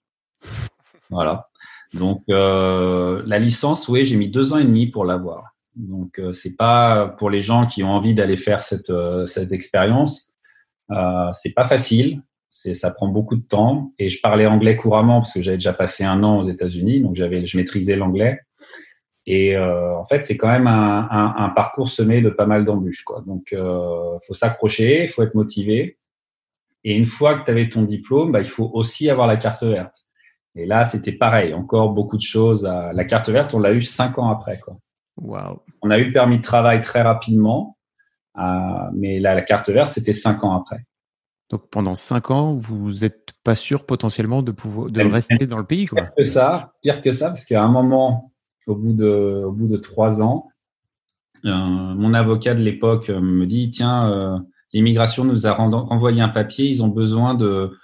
[1.15, 1.49] Voilà.
[1.95, 5.55] Donc euh, la licence, oui, j'ai mis deux ans et demi pour l'avoir.
[5.77, 9.53] Donc euh, c'est pas pour les gens qui ont envie d'aller faire cette euh, cette
[9.53, 10.33] expérience.
[10.91, 12.23] Euh, c'est pas facile.
[12.49, 13.93] C'est ça prend beaucoup de temps.
[13.99, 17.17] Et je parlais anglais couramment parce que j'avais déjà passé un an aux États-Unis, donc
[17.17, 18.41] j'avais je maîtrisais l'anglais.
[19.27, 22.65] Et euh, en fait, c'est quand même un, un, un, parcours semé de pas mal
[22.65, 23.05] d'embûches.
[23.05, 23.23] Quoi.
[23.27, 25.99] Donc, euh, faut s'accrocher, faut être motivé.
[26.85, 29.63] Et une fois que tu avais ton diplôme, bah, il faut aussi avoir la carte
[29.63, 30.04] verte.
[30.57, 32.63] Et là, c'était pareil, encore beaucoup de choses.
[32.63, 34.59] La carte verte, on l'a eu cinq ans après.
[34.59, 34.75] Quoi.
[35.17, 35.63] Wow.
[35.83, 37.77] On a eu le permis de travail très rapidement,
[38.39, 38.43] euh,
[38.95, 40.85] mais la, la, carte verte, c'était cinq ans après.
[41.51, 45.67] Donc pendant cinq ans, vous n'êtes pas sûr potentiellement de pouvoir de rester dans le
[45.67, 46.03] pays, quoi.
[46.03, 48.33] Pire que ça, pire que ça, parce qu'à un moment,
[48.67, 50.49] au bout de, au bout de trois ans,
[51.45, 54.39] euh, mon avocat de l'époque me dit tiens, euh,
[54.73, 57.77] l'immigration nous a renvoyé un papier, ils ont besoin de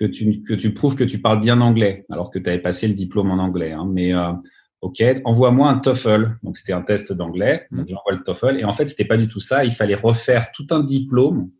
[0.00, 2.88] que tu, que tu prouves que tu parles bien anglais, alors que tu avais passé
[2.88, 3.72] le diplôme en anglais.
[3.72, 3.86] Hein.
[3.92, 4.32] Mais euh,
[4.80, 6.38] OK, envoie-moi un TOEFL.
[6.42, 7.66] Donc, c'était un test d'anglais.
[7.70, 7.90] Donc, mmh.
[7.90, 8.58] j'envoie le TOEFL.
[8.58, 9.62] Et en fait, c'était pas du tout ça.
[9.64, 11.50] Il fallait refaire tout un diplôme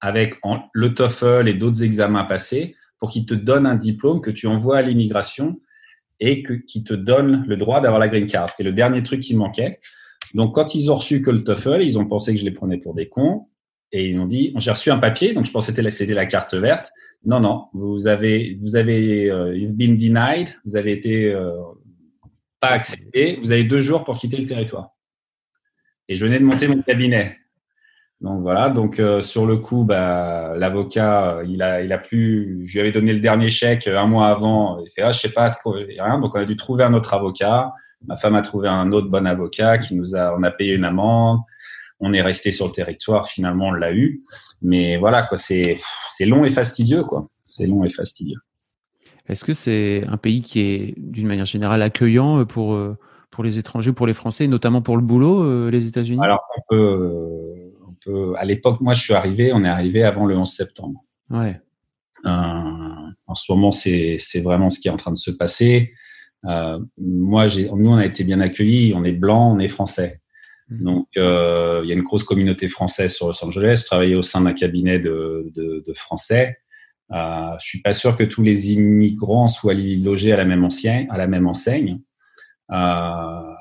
[0.00, 4.32] avec en, le TOEFL et d'autres examens passés pour qu'il te donne un diplôme que
[4.32, 5.54] tu envoies à l'immigration
[6.18, 8.50] et que, qui te donne le droit d'avoir la green card.
[8.50, 9.78] C'était le dernier truc qui manquait.
[10.34, 12.78] Donc, quand ils ont reçu que le TOEFL, ils ont pensé que je les prenais
[12.78, 13.46] pour des cons.
[13.92, 16.54] Et ils m'ont dit, j'ai reçu un papier, donc je pensais que c'était la carte
[16.54, 16.90] verte.
[17.24, 21.52] Non, non, vous avez, vous avez, euh, you've been denied, vous avez été euh,
[22.60, 24.90] pas accepté, vous avez deux jours pour quitter le territoire.
[26.08, 27.36] Et je venais de monter mon cabinet.
[28.20, 32.72] Donc voilà, donc euh, sur le coup, bah, l'avocat, il a, il a plus, je
[32.74, 34.80] lui avais donné le dernier chèque un mois avant.
[34.80, 36.18] Il fait, ah, je sais pas, rien.
[36.18, 37.72] Donc on a dû trouver un autre avocat.
[38.06, 40.84] Ma femme a trouvé un autre bon avocat qui nous a, on a payé une
[40.84, 41.40] amende.
[42.00, 43.26] On est resté sur le territoire.
[43.26, 44.22] Finalement, on l'a eu.
[44.62, 45.78] Mais voilà, quoi, c'est,
[46.16, 47.26] c'est long et fastidieux, quoi.
[47.46, 48.38] C'est long et fastidieux.
[49.28, 52.96] Est-ce que c'est un pays qui est, d'une manière générale, accueillant pour, euh,
[53.30, 56.20] pour les étrangers, pour les Français, notamment pour le boulot, euh, les États-Unis?
[56.22, 60.24] Alors, on peut, on peut, à l'époque, moi, je suis arrivé, on est arrivé avant
[60.24, 61.04] le 11 septembre.
[61.30, 61.60] Ouais.
[62.24, 65.92] Euh, en ce moment, c'est, c'est vraiment ce qui est en train de se passer.
[66.46, 68.94] Euh, moi, j'ai, nous, on a été bien accueillis.
[68.94, 70.20] On est blanc, on est français.
[70.70, 70.82] Mhm.
[70.84, 73.86] Donc, euh, il y a une grosse communauté française sur Los Angeles.
[73.90, 76.58] Je au sein d'un cabinet de, de, de Français.
[77.12, 81.06] Euh, je suis pas sûr que tous les immigrants soient logés à la même enseigne.
[81.10, 82.00] À la même enseigne.
[82.70, 83.54] Euh,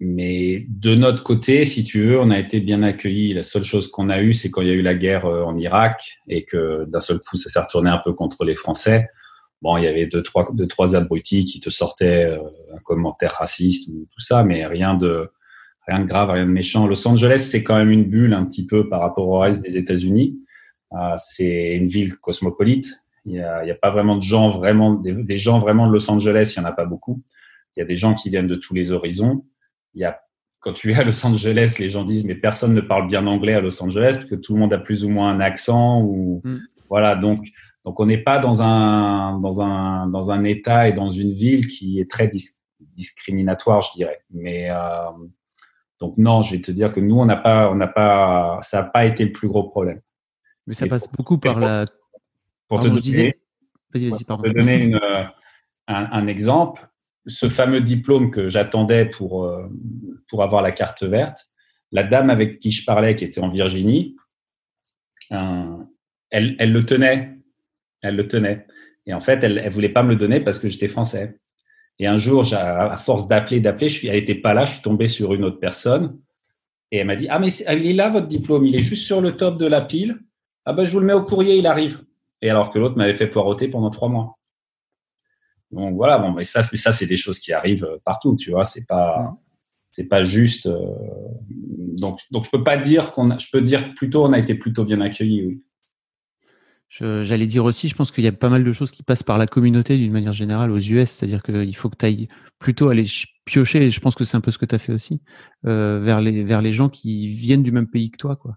[0.00, 3.34] mais de notre côté, si tu veux, on a été bien accueillis.
[3.34, 5.44] La seule chose qu'on a eue, c'est quand il y a eu la guerre euh,
[5.44, 9.08] en Irak et que d'un seul coup, ça s'est retourné un peu contre les Français.
[9.62, 12.38] Bon, il y avait deux, trois, deux, trois abrutis qui te sortaient euh,
[12.74, 15.30] un commentaire raciste ou tout ça, mais rien de,
[15.90, 16.86] rien de grave, rien de méchant.
[16.86, 19.76] Los Angeles, c'est quand même une bulle un petit peu par rapport au reste des
[19.76, 20.38] États-Unis.
[20.92, 23.02] Euh, c'est une ville cosmopolite.
[23.26, 26.54] Il n'y a, pas vraiment de gens vraiment, des, des, gens vraiment de Los Angeles,
[26.56, 27.22] il n'y en a pas beaucoup.
[27.76, 29.44] Il y a des gens qui viennent de tous les horizons.
[29.94, 30.20] Il y a,
[30.60, 33.52] quand tu es à Los Angeles, les gens disent mais personne ne parle bien anglais
[33.52, 36.40] à Los Angeles parce que tout le monde a plus ou moins un accent ou
[36.44, 36.58] mm.
[36.88, 37.38] voilà donc
[37.84, 41.66] donc on n'est pas dans un dans un dans un état et dans une ville
[41.66, 42.44] qui est très dis
[43.00, 44.20] discriminatoire, je dirais.
[44.30, 45.10] Mais euh,
[46.00, 48.82] donc non, je vais te dire que nous on n'a pas on n'a pas ça
[48.82, 50.00] n'a pas été le plus gros problème.
[50.66, 51.86] Mais ça passe beaucoup par la.
[52.68, 53.34] Pour te donner,
[53.92, 55.24] te donner une, euh,
[55.88, 56.88] un, un, exemple,
[57.26, 59.68] ce fameux diplôme que j'attendais pour euh,
[60.28, 61.48] pour avoir la carte verte,
[61.90, 64.16] la dame avec qui je parlais, qui était en Virginie,
[65.30, 65.86] elle,
[66.30, 67.40] elle le tenait
[68.02, 68.66] elle le tenait.
[69.06, 71.38] Et en fait, elle, elle voulait pas me le donner parce que j'étais français.
[72.00, 74.82] Et un jour, à force d'appeler, d'appeler, je suis, elle était pas là, je suis
[74.82, 76.18] tombé sur une autre personne.
[76.90, 78.64] Et elle m'a dit, ah, mais il est là, votre diplôme.
[78.64, 80.18] Il est juste sur le top de la pile.
[80.64, 82.02] Ah, ben, je vous le mets au courrier, il arrive.
[82.40, 84.38] Et alors que l'autre m'avait fait poireauter pendant trois mois.
[85.72, 88.64] Donc voilà, bon, mais ça, ça, c'est des choses qui arrivent euh, partout, tu vois.
[88.64, 89.36] C'est pas,
[89.92, 90.68] c'est pas juste.
[90.68, 90.94] Euh,
[91.50, 94.86] donc, donc je peux pas dire qu'on, je peux dire plutôt, on a été plutôt
[94.86, 95.62] bien accueillis, oui.
[96.90, 99.38] J'allais dire aussi, je pense qu'il y a pas mal de choses qui passent par
[99.38, 103.04] la communauté d'une manière générale aux US, c'est-à-dire qu'il faut que tu ailles plutôt aller
[103.44, 105.22] piocher, et je pense que c'est un peu ce que tu as fait aussi,
[105.66, 108.34] euh, vers, les, vers les gens qui viennent du même pays que toi.
[108.34, 108.56] Quoi.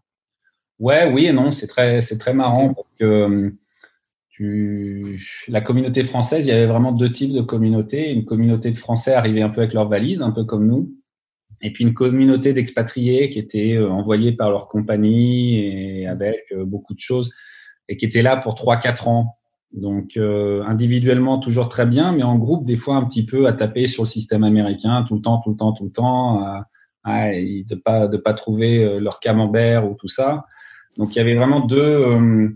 [0.79, 3.53] Ouais, oui et non, c'est très, très marrant parce que
[4.29, 5.23] tu...
[5.47, 8.11] la communauté française, il y avait vraiment deux types de communautés.
[8.11, 10.91] Une communauté de Français arrivés un peu avec leurs valises, un peu comme nous,
[11.61, 16.65] et puis une communauté d'expatriés qui étaient euh, envoyés par leur compagnie et avec euh,
[16.65, 17.31] beaucoup de choses
[17.89, 19.37] et qui était là pour 3-4 ans.
[19.73, 23.53] Donc euh, individuellement toujours très bien, mais en groupe des fois un petit peu à
[23.53, 26.63] taper sur le système américain tout le temps, tout le temps, tout le temps,
[27.05, 30.45] de pas de pas trouver euh, leur camembert ou tout ça.
[30.97, 32.49] Donc il y avait vraiment deux, euh,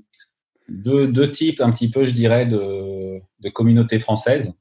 [0.69, 4.53] deux, deux types un petit peu, je dirais, de, de communautés françaises.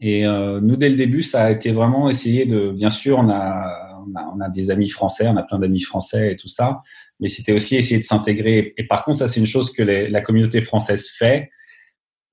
[0.00, 3.87] Et nous dès le début, ça a été vraiment essayer de, bien sûr, on a,
[4.06, 6.82] on a, on a des amis français, on a plein d'amis français et tout ça,
[7.20, 8.74] mais c'était aussi essayer de s'intégrer.
[8.76, 11.50] Et par contre, ça, c'est une chose que les, la communauté française fait.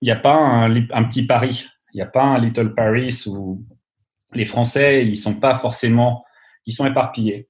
[0.01, 3.23] Il n'y a pas un, un, petit Paris, il n'y a pas un Little Paris
[3.28, 3.63] où
[4.34, 6.25] les Français, ils sont pas forcément,
[6.65, 7.49] ils sont éparpillés.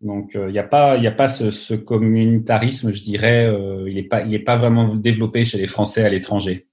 [0.00, 3.46] Donc, euh, il n'y a pas, il y a pas ce, ce, communautarisme, je dirais,
[3.46, 6.66] euh, il n'est pas, il est pas vraiment développé chez les Français à l'étranger.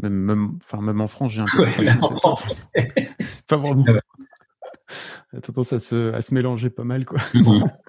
[0.00, 1.66] Même, même, enfin, même en France, j'ai un peu.
[1.78, 3.08] Ouais,
[3.46, 3.84] pas vraiment.
[5.36, 7.18] a tendance à se, à se mélanger pas mal, quoi.
[7.34, 7.70] Mm-hmm.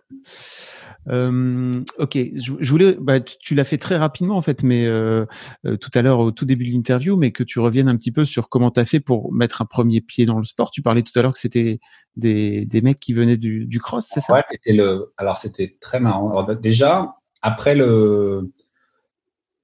[1.09, 4.85] Euh, ok, je, je, voulais, bah, tu, tu l'as fait très rapidement en fait, mais
[4.85, 5.25] euh,
[5.65, 8.11] euh, tout à l'heure au tout début de l'interview, mais que tu reviennes un petit
[8.11, 10.69] peu sur comment tu as fait pour mettre un premier pied dans le sport.
[10.71, 11.79] Tu parlais tout à l'heure que c'était
[12.15, 14.33] des, des mecs qui venaient du, du cross, c'est ça?
[14.33, 15.11] Ouais, c'était le.
[15.17, 16.29] Alors c'était très marrant.
[16.29, 18.51] Alors, déjà après le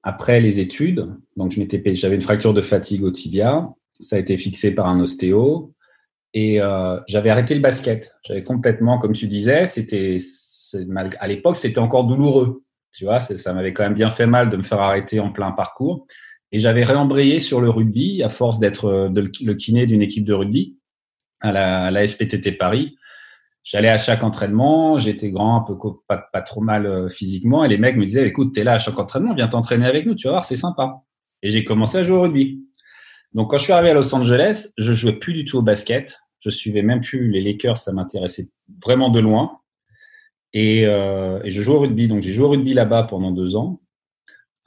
[0.01, 3.69] après les études, donc je m'étais j'avais une fracture de fatigue au tibia,
[3.99, 5.73] ça a été fixé par un ostéo
[6.39, 8.15] et euh, j'avais arrêté le basket.
[8.23, 10.19] J'avais complètement, comme tu disais, c'était
[11.19, 12.63] à l'époque, c'était encore douloureux.
[12.93, 15.51] Tu vois, ça m'avait quand même bien fait mal de me faire arrêter en plein
[15.51, 16.05] parcours.
[16.51, 20.33] Et j'avais réembrayé sur le rugby à force d'être euh, le kiné d'une équipe de
[20.35, 20.77] rugby
[21.41, 21.51] à
[21.89, 22.95] la, SPTT Paris.
[23.63, 25.75] J'allais à chaque entraînement, j'étais grand, un peu
[26.07, 28.77] pas, pas trop mal euh, physiquement, et les mecs me disaient, écoute, t'es là à
[28.77, 31.01] chaque entraînement, viens t'entraîner avec nous, tu vas voir, c'est sympa.
[31.41, 32.61] Et j'ai commencé à jouer au rugby.
[33.33, 36.19] Donc quand je suis arrivé à Los Angeles, je jouais plus du tout au basket,
[36.39, 38.49] je suivais même plus les Lakers, ça m'intéressait
[38.83, 39.59] vraiment de loin.
[40.53, 43.55] Et, euh, et je jouais au rugby, donc j'ai joué au rugby là-bas pendant deux
[43.55, 43.81] ans.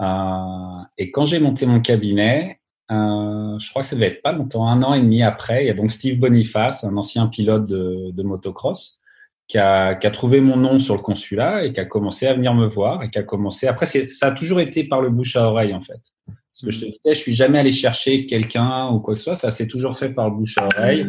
[0.01, 4.33] Euh, et quand j'ai monté mon cabinet, euh, je crois que ça devait être pas
[4.33, 7.67] longtemps, un an et demi après, il y a donc Steve Boniface, un ancien pilote
[7.67, 8.99] de, de motocross,
[9.47, 12.35] qui a, qui a, trouvé mon nom sur le consulat et qui a commencé à
[12.35, 13.67] venir me voir et qui a commencé.
[13.67, 16.01] Après, ça a toujours été par le bouche à oreille en fait.
[16.53, 19.25] Ce que je te disais, je suis jamais allé chercher quelqu'un ou quoi que ce
[19.25, 19.37] soit.
[19.37, 21.07] Ça s'est toujours fait par le bouche à oreille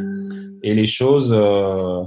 [0.61, 2.03] et les choses euh,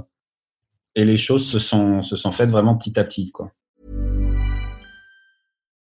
[0.95, 3.51] et les choses se sont se sont faites vraiment petit à petit quoi.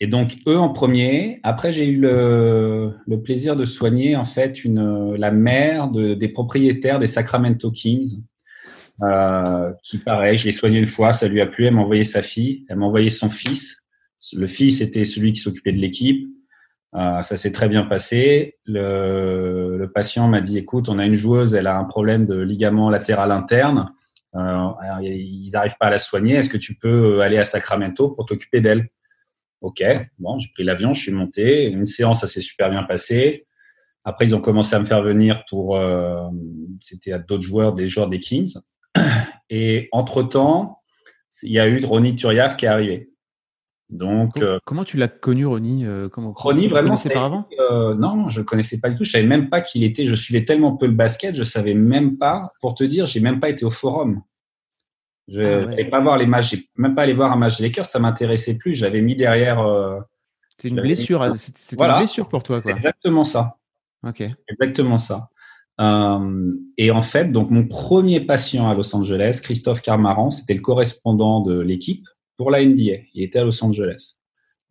[0.00, 1.40] Et donc, eux en premier.
[1.42, 6.28] Après, j'ai eu le, le, plaisir de soigner, en fait, une, la mère de, des
[6.28, 8.22] propriétaires des Sacramento Kings,
[9.02, 12.04] euh, qui, pareil, je l'ai soigné une fois, ça lui a plu, elle m'a envoyé
[12.04, 13.84] sa fille, elle m'a envoyé son fils.
[14.32, 16.28] Le fils était celui qui s'occupait de l'équipe.
[16.94, 18.56] Euh, ça s'est très bien passé.
[18.64, 22.40] Le, le patient m'a dit, écoute, on a une joueuse, elle a un problème de
[22.40, 23.92] ligament latéral interne.
[24.34, 24.68] Euh,
[25.02, 26.34] ils n'arrivent pas à la soigner.
[26.34, 28.88] Est-ce que tu peux aller à Sacramento pour t'occuper d'elle?
[29.60, 29.82] Ok,
[30.18, 31.64] bon, j'ai pris l'avion, je suis monté.
[31.66, 33.46] Une séance, ça s'est super bien passé.
[34.04, 35.76] Après, ils ont commencé à me faire venir pour.
[35.76, 36.28] Euh,
[36.80, 38.54] C'était à d'autres joueurs, des joueurs des Kings.
[39.50, 40.78] Et entre-temps,
[41.42, 43.10] il y a eu Ronnie Turiaf qui est arrivé.
[43.90, 46.94] Donc, comment, euh, comment tu l'as connu, Ronnie euh, comment, Ronnie, vraiment.
[46.94, 47.48] Tu par avant?
[47.58, 49.04] euh, Non, je ne connaissais pas du tout.
[49.04, 50.06] Je savais même pas qu'il était.
[50.06, 52.52] Je suivais tellement peu le basket, je savais même pas.
[52.60, 54.22] Pour te dire, j'ai même pas été au forum.
[55.28, 55.84] Je ah ouais.
[55.84, 58.54] pas voir les matchs, j'ai même pas allé voir un match des Lakers, ça m'intéressait
[58.54, 58.74] plus.
[58.74, 59.60] Je l'avais mis derrière.
[59.60, 60.00] Euh,
[60.58, 61.38] c'est une blessure, mis...
[61.38, 61.94] c'était voilà.
[61.94, 62.72] une blessure pour toi, quoi.
[62.72, 63.56] Exactement ça.
[64.06, 64.22] Ok.
[64.48, 65.28] Exactement ça.
[65.80, 70.60] Euh, et en fait, donc mon premier patient à Los Angeles, Christophe Carmaran, c'était le
[70.60, 73.04] correspondant de l'équipe pour la NBA.
[73.14, 74.14] Il était à Los Angeles.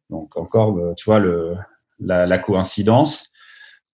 [0.10, 1.56] Donc encore, euh, tu vois le,
[2.00, 3.30] la, la coïncidence.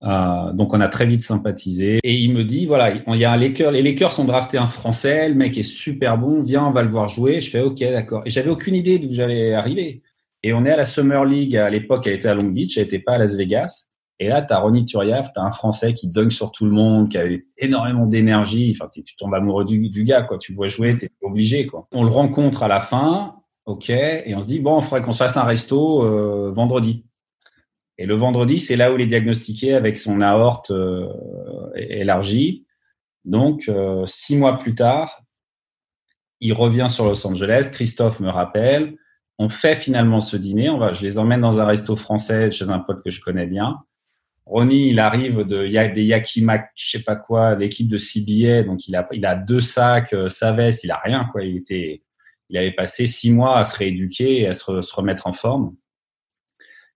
[0.03, 3.31] Euh, donc on a très vite sympathisé et il me dit voilà il y a
[3.31, 6.71] un Laker, les Lakers sont draftés un Français, le mec est super bon, viens on
[6.71, 7.39] va le voir jouer.
[7.39, 10.01] Je fais ok d'accord et j'avais aucune idée d'où j'allais arriver.
[10.45, 12.83] Et on est à la Summer League à l'époque, elle était à Long Beach, elle
[12.83, 13.85] était pas à Las Vegas.
[14.19, 17.17] Et là t'as Ronnie Turiaf, t'as un Français qui dunk sur tout le monde, qui
[17.17, 18.75] avait énormément d'énergie.
[18.75, 21.87] Enfin tu tombes amoureux du, du, gars quoi, tu le vois jouer, t'es obligé quoi.
[21.93, 23.35] On le rencontre à la fin,
[23.65, 27.05] ok, et on se dit bon, il faudrait qu'on se fasse un resto euh, vendredi.
[27.97, 31.08] Et le vendredi, c'est là où il est diagnostiqué avec son aorte euh,
[31.75, 32.65] élargie.
[33.25, 35.21] Donc, euh, six mois plus tard,
[36.39, 37.69] il revient sur Los Angeles.
[37.71, 38.97] Christophe me rappelle.
[39.38, 40.69] On fait finalement ce dîner.
[40.69, 43.47] On va, je les emmène dans un resto français chez un pote que je connais
[43.47, 43.77] bien.
[44.45, 48.63] Ronnie, il arrive de des Yakimak, je sais pas quoi, l'équipe de CBA.
[48.63, 51.43] Donc, il a, il a deux sacs, euh, sa veste, il a rien, quoi.
[51.43, 52.03] Il était,
[52.49, 55.75] il avait passé six mois à se rééduquer et à se, se remettre en forme.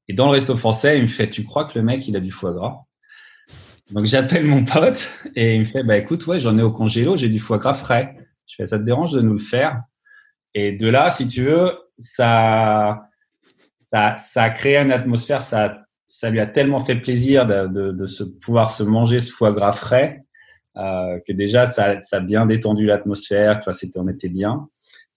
[0.08, 2.20] Et dans le resto français, il me fait, tu crois que le mec, il a
[2.20, 2.84] du foie gras?
[3.92, 7.16] Donc j'appelle mon pote et il me fait, bah écoute, ouais, j'en ai au congélo,
[7.16, 8.16] j'ai du foie gras frais.
[8.46, 9.82] Je fais, ça te dérange de nous le faire?
[10.54, 13.04] Et de là, si tu veux, ça,
[13.80, 17.92] ça, ça a créé une atmosphère, ça, ça lui a tellement fait plaisir de, de,
[17.92, 20.26] de se, pouvoir se manger ce foie gras frais
[20.78, 24.68] euh, que déjà, ça, ça a bien détendu l'atmosphère, tu c'était, on était bien.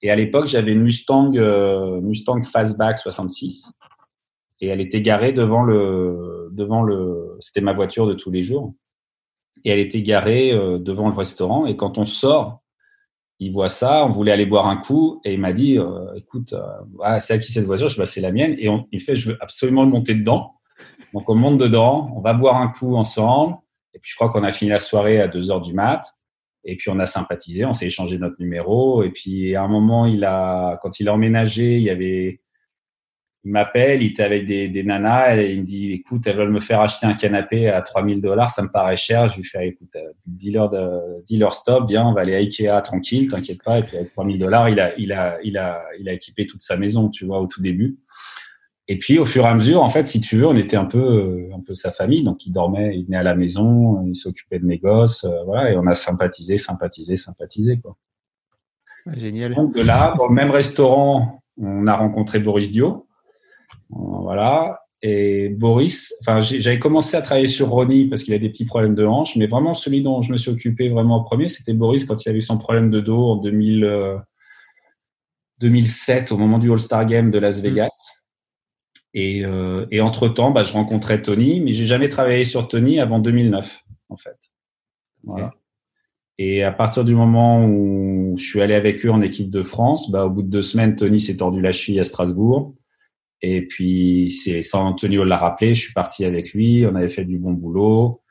[0.03, 3.71] Et à l'époque, j'avais une Mustang, euh, Mustang Fastback 66
[4.61, 8.75] et elle était garée devant le devant le c'était ma voiture de tous les jours.
[9.65, 11.67] Et elle était garée euh, devant le restaurant.
[11.67, 12.63] Et quand on sort
[13.43, 15.21] il voit ça on voulait aller boire un coup.
[15.25, 16.63] Et il m'a dit euh, écoute euh,
[17.03, 17.89] ah, c'est à qui cette voiture?
[17.89, 18.55] Je sais c'est la mienne.
[18.59, 20.55] Et on, il fait je veux absolument le monter dedans.
[21.15, 23.57] Donc on monte dedans on va boire un coup ensemble.
[23.95, 26.03] Et puis je crois qu'on a fini la soirée à 2 heures du mat.
[26.65, 29.03] Et puis on a sympathisé on s'est échangé notre numéro.
[29.03, 32.43] Et puis à un moment il a quand il a emménagé il y avait
[33.45, 36.51] il m'appelle, il était avec des, des, nanas, et il me dit, écoute, elles veulent
[36.51, 39.29] me faire acheter un canapé à 3000 dollars, ça me paraît cher.
[39.29, 42.83] Je lui fais, écoute, euh, dealer, de, dealer stop, bien, on va aller à Ikea,
[42.83, 43.79] tranquille, t'inquiète pas.
[43.79, 46.61] Et puis avec 3000 dollars, il a, il a, il a, il a équipé toute
[46.61, 47.99] sa maison, tu vois, au tout début.
[48.89, 50.85] Et puis au fur et à mesure, en fait, si tu veux, on était un
[50.85, 52.25] peu, un peu sa famille.
[52.25, 55.77] Donc il dormait, il venait à la maison, il s'occupait de mes gosses, voilà, et
[55.77, 57.97] on a sympathisé, sympathisé, sympathisé, quoi.
[59.15, 59.55] Génial.
[59.55, 63.07] Donc de là, dans le même restaurant, on a rencontré Boris Dio.
[63.91, 64.81] Voilà.
[65.03, 68.95] Et Boris, enfin, j'avais commencé à travailler sur Ronnie parce qu'il a des petits problèmes
[68.95, 72.05] de hanche, mais vraiment celui dont je me suis occupé vraiment en premier, c'était Boris
[72.05, 74.21] quand il avait eu son problème de dos en 2000,
[75.61, 77.63] 2007 euh, au moment du All-Star Game de Las mm.
[77.63, 77.89] Vegas.
[79.15, 83.19] Et, euh, et entre-temps, bah, je rencontrais Tony, mais j'ai jamais travaillé sur Tony avant
[83.19, 84.37] 2009, en fait.
[85.25, 85.53] Voilà.
[86.39, 90.11] Et à partir du moment où je suis allé avec eux en équipe de France,
[90.11, 92.75] bah, au bout de deux semaines, Tony s'est tordu la cheville à Strasbourg.
[93.43, 97.25] Et puis, c'est sans Antonio l'a rappelé, je suis parti avec lui, on avait fait
[97.25, 98.23] du bon boulot.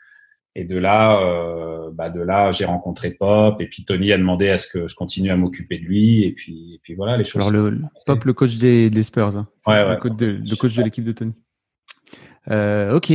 [0.55, 3.61] Et de là, euh, bah de là, j'ai rencontré Pop.
[3.61, 6.23] Et puis Tony a demandé à ce que je continue à m'occuper de lui.
[6.23, 7.47] Et puis, et puis voilà, les choses.
[7.47, 9.47] Alors le, Pop, le coach des, des Spurs, hein.
[9.67, 9.89] ouais, ouais.
[9.91, 11.33] le coach de, le coach de l'équipe de Tony.
[12.49, 13.11] Euh, ok.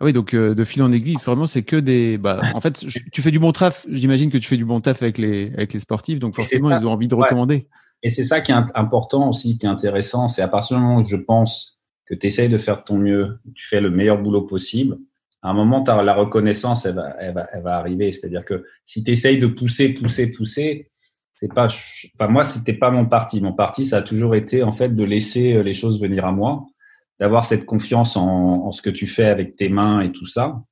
[0.00, 2.18] Ah oui, donc euh, de fil en aiguille, vraiment, c'est que des.
[2.18, 3.86] Bah, en fait, tu fais du bon taf.
[3.90, 6.86] J'imagine que tu fais du bon taf avec les avec les sportifs, donc forcément, ils
[6.86, 7.68] ont envie de recommander.
[8.04, 10.28] Et c'est ça qui est important aussi, qui est intéressant.
[10.28, 13.40] C'est à partir du moment où je pense que tu essayes de faire ton mieux,
[13.56, 14.98] tu fais le meilleur boulot possible,
[15.44, 18.10] à un moment, la reconnaissance, elle va, elle va, elle va arriver.
[18.12, 20.90] C'est-à-dire que si tu essayes de pousser, pousser, pousser,
[21.34, 21.66] c'est pas.
[21.66, 23.42] Enfin, moi, c'était pas mon parti.
[23.42, 26.32] Mon parti, ça a toujours été, en fait, de laisser euh, les choses venir à
[26.32, 26.64] moi,
[27.20, 30.62] d'avoir cette confiance en, en ce que tu fais avec tes mains et tout ça.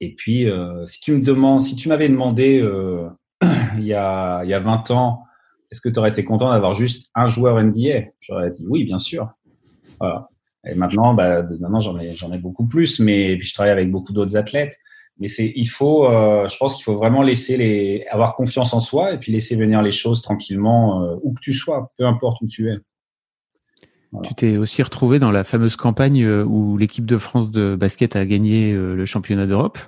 [0.00, 3.06] Et puis, euh, si tu me demandes, si tu m'avais demandé euh,
[3.76, 5.24] il, y a, il y a 20 ans,
[5.72, 8.98] est-ce que tu aurais été content d'avoir juste un joueur NBA J'aurais dit oui, bien
[8.98, 9.30] sûr.
[9.98, 10.28] Voilà.
[10.66, 13.90] Et maintenant, bah, maintenant j'en ai, j'en ai beaucoup plus, mais puis je travaille avec
[13.90, 14.78] beaucoup d'autres athlètes.
[15.18, 18.80] Mais c'est, il faut, euh, je pense qu'il faut vraiment laisser les, avoir confiance en
[18.80, 22.42] soi et puis laisser venir les choses tranquillement euh, où que tu sois, peu importe
[22.42, 22.76] où tu es.
[24.24, 28.14] Tu t'es aussi retrouvé dans la fameuse campagne euh, où l'équipe de France de basket
[28.14, 29.78] a gagné le championnat d'Europe.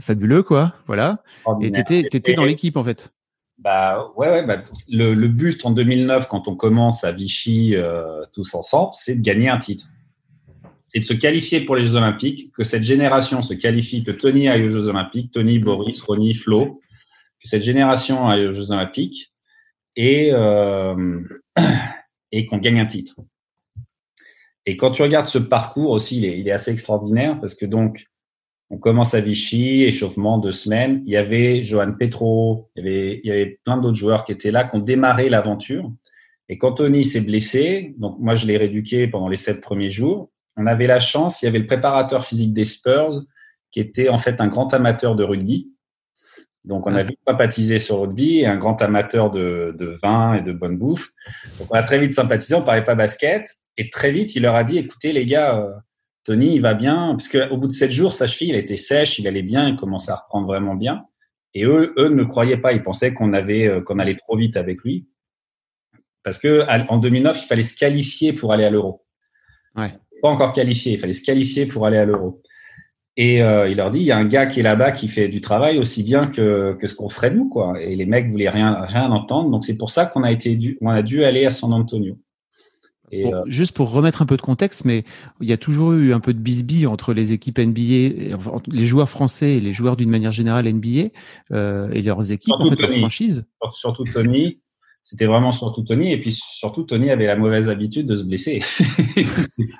[0.00, 0.74] fabuleux, quoi.
[0.86, 1.22] Voilà.
[1.62, 3.14] Et t'étais, t'étais dans l'équipe en fait.
[3.58, 8.54] Bah ouais, ouais bah, le, but en 2009, quand on commence à Vichy euh, tous
[8.54, 9.86] ensemble, c'est de gagner un titre.
[10.88, 14.48] C'est de se qualifier pour les Jeux Olympiques, que cette génération se qualifie, que Tony
[14.48, 16.80] aille aux Jeux Olympiques, Tony, Boris, Ronnie, Flo,
[17.40, 19.32] que cette génération aille aux Jeux Olympiques
[19.96, 21.18] et, euh,
[22.32, 23.16] et qu'on gagne un titre.
[24.66, 27.66] Et quand tu regardes ce parcours aussi, il est, il est assez extraordinaire parce que
[27.66, 28.06] donc,
[28.70, 31.02] on commence à Vichy, échauffement, deux semaines.
[31.06, 32.84] Il y avait Johan Petro, il
[33.24, 35.92] y avait, plein d'autres joueurs qui étaient là, qui ont démarré l'aventure.
[36.48, 40.30] Et quand Tony s'est blessé, donc moi je l'ai rééduqué pendant les sept premiers jours,
[40.56, 43.22] on avait la chance, il y avait le préparateur physique des Spurs,
[43.70, 45.70] qui était en fait un grand amateur de rugby.
[46.64, 50.52] Donc on a vite sympathisé sur rugby un grand amateur de, de vin et de
[50.52, 51.12] bonne bouffe.
[51.58, 53.56] Donc on a très vite sympathisé, on parlait pas basket.
[53.76, 55.72] Et très vite, il leur a dit, écoutez les gars, euh,
[56.26, 59.20] Tony, il va bien, parce qu'au bout de sept jours, sa cheville, elle était sèche,
[59.20, 61.04] il allait bien, il commençait à reprendre vraiment bien.
[61.54, 64.56] Et eux, eux ne croyaient pas, ils pensaient qu'on avait, euh, qu'on allait trop vite
[64.56, 65.06] avec lui.
[66.24, 69.06] Parce que en 2009, il fallait se qualifier pour aller à l'euro.
[69.76, 69.94] Ouais.
[70.20, 72.42] Pas encore qualifié, il fallait se qualifier pour aller à l'euro.
[73.16, 75.28] Et euh, il leur dit, il y a un gars qui est là-bas qui fait
[75.28, 77.80] du travail aussi bien que, que ce qu'on ferait nous, quoi.
[77.80, 79.48] Et les mecs voulaient rien, rien entendre.
[79.50, 82.18] Donc c'est pour ça qu'on a été dû, on a dû aller à San Antonio.
[83.14, 85.04] Euh, juste pour remettre un peu de contexte, mais
[85.40, 88.36] il y a toujours eu un peu de bisbille entre les équipes NBA,
[88.66, 91.10] les joueurs français et les joueurs d'une manière générale NBA
[91.52, 93.44] euh, et leurs équipes, en fait, leurs franchises.
[93.74, 94.60] Surtout Tony,
[95.02, 96.12] c'était vraiment surtout Tony.
[96.12, 98.58] Et puis surtout, Tony avait la mauvaise habitude de se blesser.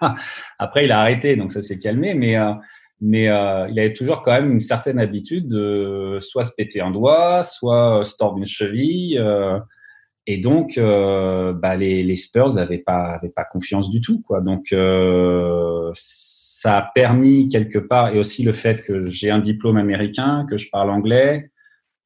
[0.59, 2.53] Après, il a arrêté, donc ça s'est calmé, mais, euh,
[3.01, 6.93] mais euh, il avait toujours quand même une certaine habitude de soit se péter un
[6.93, 9.21] doigt, soit se tordre une cheville.
[10.27, 14.23] Et donc, euh, bah, les, les, Spurs n'avaient pas, avaient pas confiance du tout.
[14.23, 14.41] Quoi.
[14.41, 19.77] Donc, euh, ça a permis quelque part, et aussi le fait que j'ai un diplôme
[19.77, 21.51] américain, que je parle anglais.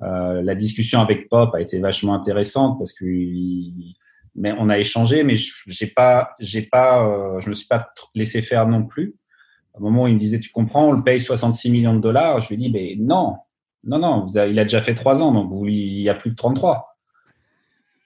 [0.02, 3.04] Euh, la discussion avec Pop a été vachement intéressante parce que
[4.34, 5.34] mais on a échangé, mais
[5.66, 9.16] j'ai pas, j'ai pas, euh, je me suis pas laissé faire non plus.
[9.74, 12.40] Au moment où il me disait, tu comprends, on le paye 66 millions de dollars,
[12.40, 13.36] je lui dis, mais non,
[13.84, 16.89] non, non, il a déjà fait trois ans, donc il y a plus de 33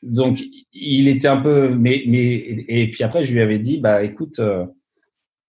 [0.04, 0.40] donc
[0.72, 4.38] il était un peu mais mais et puis après je lui avais dit bah écoute
[4.38, 4.66] euh,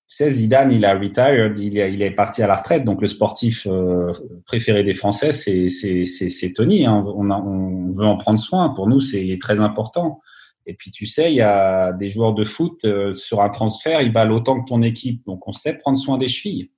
[0.07, 3.01] tu sais Zidane il a retired il est, il est parti à la retraite donc
[3.01, 4.13] le sportif euh,
[4.45, 7.03] préféré des Français c'est Tony hein.
[7.05, 8.69] on on veut en prendre soin.
[8.69, 10.21] Pour nous c'est très important.
[10.67, 14.01] Et puis tu sais il y a des joueurs de foot euh, sur un transfert
[14.01, 15.23] ils valent autant que ton équipe.
[15.25, 16.71] Donc on sait prendre soin des chevilles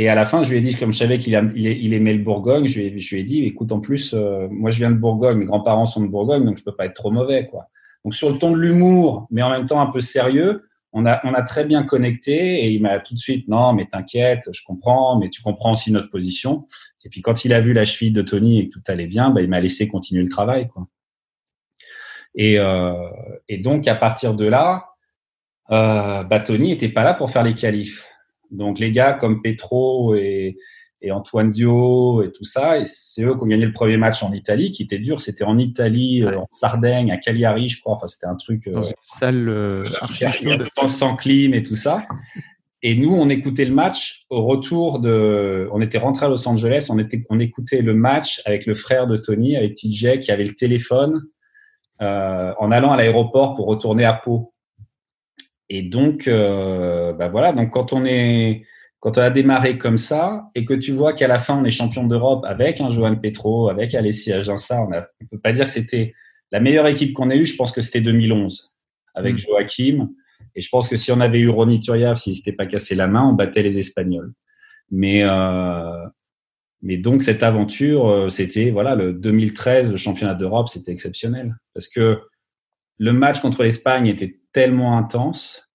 [0.00, 2.22] et à la fin, je lui ai dit, comme je savais qu'il il aimait le
[2.22, 5.44] Bourgogne, je lui ai, dit, écoute, en plus, euh, moi, je viens de Bourgogne, mes
[5.44, 7.68] grands-parents sont de Bourgogne, donc je peux pas être trop mauvais, quoi.
[8.04, 11.20] Donc sur le ton de l'humour, mais en même temps un peu sérieux, on a,
[11.24, 14.62] on a très bien connecté et il m'a tout de suite, non, mais t'inquiète, je
[14.64, 16.64] comprends, mais tu comprends aussi notre position.
[17.04, 19.30] Et puis quand il a vu la cheville de Tony et que tout allait bien,
[19.30, 20.68] bah, il m'a laissé continuer le travail.
[20.68, 20.86] Quoi.
[22.36, 22.94] Et, euh,
[23.48, 24.90] et donc à partir de là,
[25.72, 28.06] euh, bah, Tony n'était pas là pour faire les qualifs.
[28.50, 30.56] Donc les gars comme Petro et,
[31.00, 34.32] et Antoine Dio et tout ça, c'est eux qui ont gagné le premier match en
[34.32, 35.20] Italie, qui était dur.
[35.20, 37.94] C'était en Italie, euh, en Sardaigne, à Cagliari, je crois.
[37.94, 38.68] Enfin, c'était un truc.
[38.68, 39.88] Dans une salle euh.
[40.88, 42.02] Sans clim et tout ça.
[42.82, 45.68] Et nous, on écoutait le match au retour de.
[45.72, 49.06] On était rentré à Los Angeles, on, était, on écoutait le match avec le frère
[49.06, 51.22] de Tony, avec TJ, qui avait le téléphone
[52.00, 54.52] euh, en allant à l'aéroport pour retourner à Pau.
[55.70, 58.64] Et donc, euh, bah voilà, donc quand on est,
[59.00, 61.70] quand on a démarré comme ça et que tu vois qu'à la fin on est
[61.70, 65.00] champion d'Europe avec un Johan Petro, avec Alessia Aginsa, on ne
[65.30, 66.14] peut pas dire que c'était
[66.50, 67.46] la meilleure équipe qu'on ait eue.
[67.46, 68.72] Je pense que c'était 2011
[69.14, 69.38] avec mm.
[69.38, 70.08] Joachim.
[70.54, 73.06] Et je pense que si on avait eu Ronny Turiaf, s'il s'était pas cassé la
[73.06, 74.32] main, on battait les Espagnols.
[74.90, 76.06] Mais euh,
[76.80, 81.88] mais donc cette aventure, euh, c'était voilà le 2013, le championnat d'Europe, c'était exceptionnel parce
[81.88, 82.20] que
[82.98, 85.68] le match contre l'Espagne était tellement intense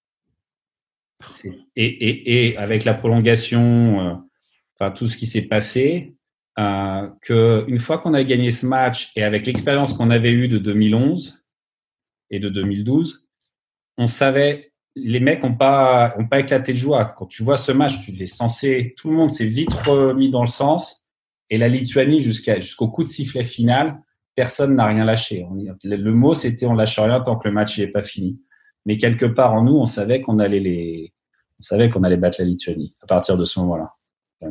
[1.76, 4.14] et, et, avec la prolongation, euh,
[4.74, 6.16] enfin tout ce qui s'est passé,
[6.58, 10.48] euh, que une fois qu'on a gagné ce match et avec l'expérience qu'on avait eue
[10.48, 11.42] de 2011
[12.30, 13.26] et de 2012,
[13.96, 17.06] on savait les mecs n'ont pas, ont pas éclaté de joie.
[17.18, 20.42] Quand tu vois ce match, tu fais censé, tout le monde s'est vite remis dans
[20.42, 21.04] le sens.
[21.50, 24.00] Et la Lituanie, jusqu'à, jusqu'au coup de sifflet final,
[24.34, 25.46] personne n'a rien lâché.
[25.84, 28.40] Le mot, c'était on lâche rien tant que le match n'est pas fini.
[28.86, 31.14] Mais quelque part en nous, on savait qu'on allait les,
[31.58, 33.94] on savait qu'on allait battre la Lituanie à partir de ce moment-là.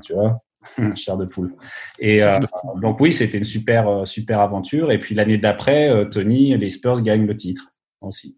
[0.01, 0.41] tu vois,
[0.95, 1.53] chair de poule.
[1.99, 2.35] Et euh,
[2.81, 4.91] donc oui, c'était une super, euh, super aventure.
[4.91, 7.69] Et puis l'année d'après, euh, Tony, les Spurs gagnent le titre
[8.01, 8.37] aussi.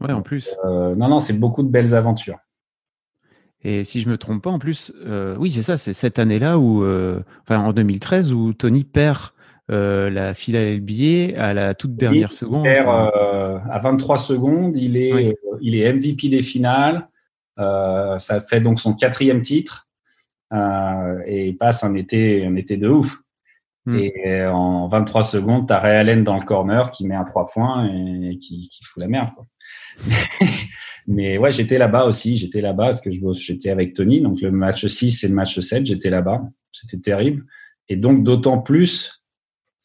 [0.00, 0.54] Ouais, en plus.
[0.64, 2.38] non, non, c'est beaucoup de belles aventures.
[3.62, 4.92] Et si je me trompe pas, en plus,
[5.38, 6.84] oui, c'est ça, c'est cette année-là où,
[7.42, 9.30] enfin, en 2013, où Tony perd
[9.68, 12.64] la finale NBA à la toute dernière seconde.
[12.64, 17.08] Perd, à 23 secondes, il est, il est MVP des finales.
[17.56, 19.88] ça fait donc son quatrième titre
[21.26, 23.18] et il passe un été, un été de ouf.
[23.86, 23.98] Hmm.
[23.98, 27.48] Et en 23 secondes, tu as Ray Allen dans le corner qui met un 3
[27.48, 29.28] points et qui, qui fout la merde.
[29.34, 29.46] Quoi.
[31.06, 32.36] Mais ouais, j'étais là-bas aussi.
[32.36, 34.20] J'étais là-bas parce que j'étais avec Tony.
[34.20, 36.40] Donc le match 6 et le match 7, j'étais là-bas.
[36.72, 37.44] C'était terrible.
[37.88, 39.23] Et donc d'autant plus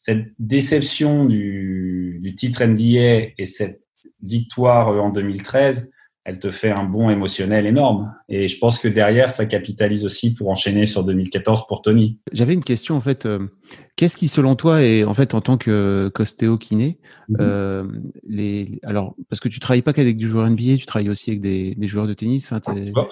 [0.02, 3.82] cette déception du, du titre NBA et cette
[4.22, 5.90] victoire en 2013
[6.24, 8.14] elle te fait un bond émotionnel énorme.
[8.28, 12.18] Et je pense que derrière, ça capitalise aussi pour enchaîner sur 2014 pour Tony.
[12.30, 13.24] J'avais une question en fait.
[13.24, 13.48] Euh,
[13.96, 16.98] qu'est-ce qui, selon toi, et en fait en tant que costéo kiné,
[17.30, 17.36] mhm.
[17.40, 17.84] euh,
[18.28, 21.40] les alors parce que tu travailles pas qu'avec du joueur NBA, tu travailles aussi avec
[21.40, 22.52] des, joueurs de tennis.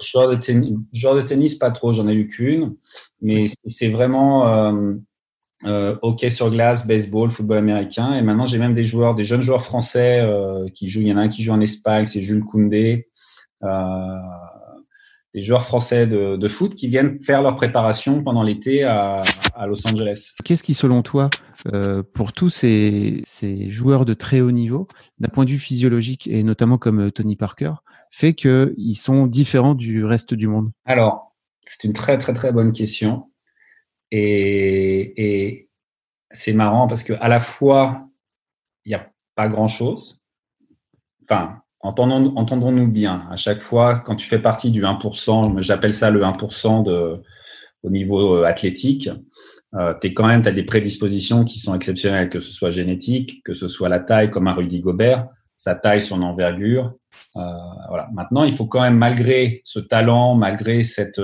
[0.03, 1.93] Joueur de tennis, joueur de tennis, pas trop.
[1.93, 2.75] J'en ai eu qu'une,
[3.21, 4.47] mais c'est vraiment.
[4.47, 4.93] Euh,
[5.65, 8.13] euh, hockey sur glace, baseball, football américain.
[8.13, 11.01] Et maintenant, j'ai même des joueurs, des jeunes joueurs français euh, qui jouent.
[11.01, 13.09] Il y en a un qui joue en Espagne, c'est Jules Koundé.
[13.63, 14.17] Euh,
[15.33, 19.21] des joueurs français de, de, foot qui viennent faire leur préparation pendant l'été à,
[19.53, 20.31] à, Los Angeles.
[20.43, 21.29] Qu'est-ce qui, selon toi,
[21.71, 24.87] euh, pour tous ces, ces, joueurs de très haut niveau,
[25.19, 27.73] d'un point de vue physiologique et notamment comme euh, Tony Parker,
[28.09, 30.71] fait qu'ils sont différents du reste du monde?
[30.85, 31.35] Alors,
[31.65, 33.28] c'est une très très très bonne question.
[34.11, 35.67] Et,
[36.31, 38.07] c'est marrant parce que à la fois,
[38.85, 40.19] il n'y a pas grand-chose.
[41.23, 43.27] Enfin, entendons, entendons-nous bien.
[43.31, 47.21] À chaque fois, quand tu fais partie du 1%, j'appelle ça le 1% de,
[47.83, 49.09] au niveau euh, athlétique,
[49.75, 53.43] euh, tu quand même, tu as des prédispositions qui sont exceptionnelles, que ce soit génétique,
[53.43, 56.93] que ce soit la taille, comme un Rudy Gobert, sa taille, son envergure.
[57.37, 57.41] Euh,
[57.87, 58.07] voilà.
[58.13, 61.21] Maintenant, il faut quand même, malgré ce talent, malgré cette,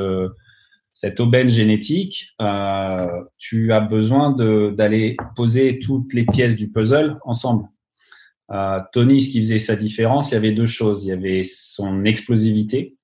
[0.96, 7.68] cette aubaine génétique, euh, tu as besoin d'aller poser toutes les pièces du puzzle ensemble.
[8.52, 11.04] Euh, Tony, ce qui faisait sa différence, il y avait deux choses.
[11.04, 12.96] Il y avait son explosivité.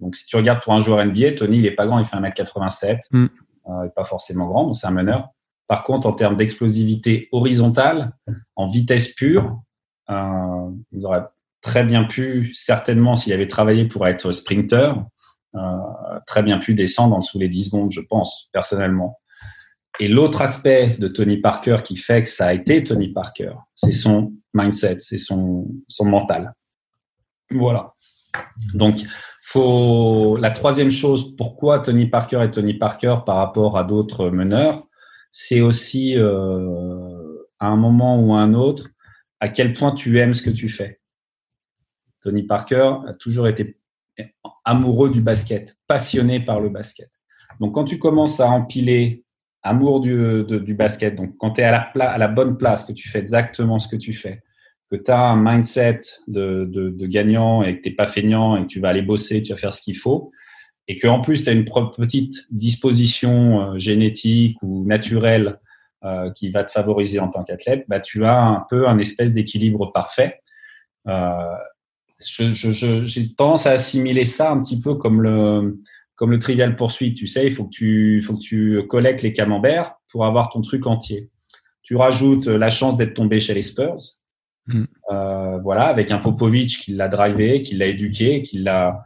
[0.00, 2.16] Donc, si tu regardes pour un joueur NBA, Tony, il est pas grand, il fait
[2.16, 3.00] 1m87.
[3.10, 3.26] Mm.
[3.68, 5.28] Euh, pas forcément grand, c'est un meneur.
[5.66, 8.12] Par contre, en termes d'explosivité horizontale,
[8.56, 9.60] en vitesse pure,
[10.08, 11.24] euh, il aurait
[11.60, 14.94] très bien pu, certainement, s'il avait travaillé pour être sprinter,
[16.26, 19.18] très bien pu descendre en dessous les 10 secondes, je pense, personnellement.
[20.00, 23.92] Et l'autre aspect de Tony Parker qui fait que ça a été Tony Parker, c'est
[23.92, 26.52] son mindset, c'est son, son mental.
[27.50, 27.92] Voilà.
[28.74, 29.00] Donc,
[29.40, 34.88] faut la troisième chose, pourquoi Tony Parker est Tony Parker par rapport à d'autres meneurs,
[35.30, 38.88] c'est aussi euh, à un moment ou à un autre
[39.40, 41.00] à quel point tu aimes ce que tu fais.
[42.22, 43.76] Tony Parker a toujours été
[44.64, 47.10] amoureux du basket, passionné par le basket.
[47.60, 49.24] Donc, quand tu commences à empiler
[49.62, 52.92] amour du, du basket, donc quand tu es à la, à la, bonne place, que
[52.92, 54.42] tu fais exactement ce que tu fais,
[54.90, 58.56] que tu as un mindset de, de, de gagnant et que tu n'es pas feignant
[58.56, 60.30] et que tu vas aller bosser, tu vas faire ce qu'il faut,
[60.86, 65.58] et qu'en plus tu as une petite disposition euh, génétique ou naturelle
[66.04, 69.32] euh, qui va te favoriser en tant qu'athlète, bah, tu as un peu un espèce
[69.32, 70.40] d'équilibre parfait.
[71.08, 71.54] Euh,
[72.26, 75.80] j'ai je, je, tendance à assimiler ça un petit peu comme le,
[76.16, 77.16] comme le trivial poursuite.
[77.16, 80.60] Tu sais, il faut que tu, faut que tu collectes les camemberts pour avoir ton
[80.60, 81.30] truc entier.
[81.82, 83.98] Tu rajoutes la chance d'être tombé chez les Spurs.
[84.66, 84.84] Mm.
[85.12, 89.04] Euh, voilà, avec un Popovic qui l'a drivé, qui l'a éduqué, qui l'a.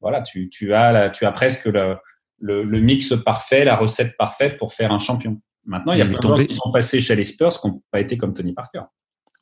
[0.00, 1.96] Voilà, tu, tu, as, tu as presque le,
[2.38, 5.40] le, le, mix parfait, la recette parfaite pour faire un champion.
[5.66, 7.82] Maintenant, il y a plein de gens qui sont passés chez les Spurs qui n'ont
[7.90, 8.82] pas été comme Tony Parker.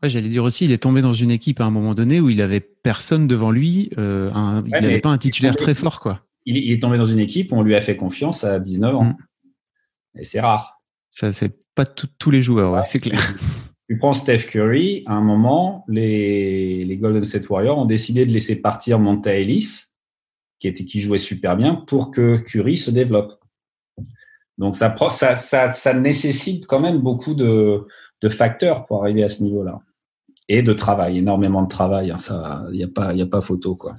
[0.03, 2.31] Ouais, J'allais dire aussi, il est tombé dans une équipe à un moment donné où
[2.31, 3.91] il avait personne devant lui.
[3.99, 6.25] Euh, un, il n'avait pas un titulaire très fort, quoi.
[6.47, 8.95] Il, il, est tombé dans une équipe où on lui a fait confiance à 19
[8.95, 9.05] ans.
[9.05, 9.17] Mm.
[10.21, 10.81] Et c'est rare.
[11.11, 13.19] Ça, c'est pas tous les joueurs, ouais, c'est clair.
[13.89, 18.33] Tu prends Steph Curry, à un moment, les, les Golden State Warriors ont décidé de
[18.33, 19.85] laisser partir Monta Ellis,
[20.59, 23.41] qui, était, qui jouait super bien, pour que Curry se développe.
[24.59, 27.87] Donc ça, ça, ça, ça nécessite quand même beaucoup de,
[28.21, 29.81] de facteurs pour arriver à ce niveau-là.
[30.49, 32.11] Et de travail, énormément de travail.
[32.11, 33.95] Hein, ça, il n'y a pas, a pas photo quoi.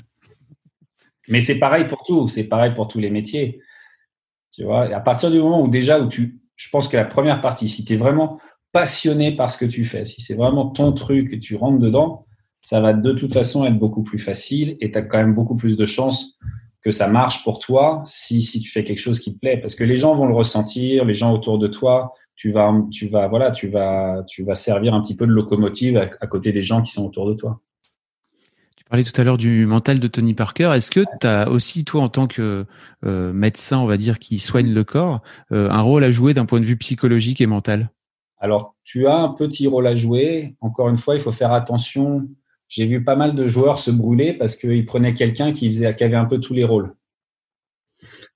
[1.29, 2.27] Mais c'est pareil pour tout.
[2.27, 3.61] C'est pareil pour tous les métiers.
[4.51, 4.93] Tu vois.
[4.93, 7.85] à partir du moment où déjà où tu, je pense que la première partie, si
[7.85, 8.39] tu es vraiment
[8.71, 12.25] passionné par ce que tu fais, si c'est vraiment ton truc et tu rentres dedans,
[12.61, 15.55] ça va de toute façon être beaucoup plus facile et tu as quand même beaucoup
[15.55, 16.37] plus de chances
[16.81, 19.57] que ça marche pour toi si, si tu fais quelque chose qui te plaît.
[19.57, 23.09] Parce que les gens vont le ressentir, les gens autour de toi, tu vas, tu
[23.09, 26.63] vas, voilà, tu vas, tu vas servir un petit peu de locomotive à, côté des
[26.63, 27.59] gens qui sont autour de toi.
[28.77, 30.71] Tu parlais tout à l'heure du mental de Tony Parker.
[30.73, 32.65] Est-ce que tu as aussi, toi, en tant que
[33.05, 35.21] euh, médecin, on va dire, qui soigne le corps,
[35.51, 37.91] euh, un rôle à jouer d'un point de vue psychologique et mental?
[38.37, 40.55] Alors, tu as un petit rôle à jouer.
[40.61, 42.25] Encore une fois, il faut faire attention.
[42.69, 46.05] J'ai vu pas mal de joueurs se brûler parce qu'ils prenaient quelqu'un qui, faisait, qui
[46.05, 46.95] avait un peu tous les rôles.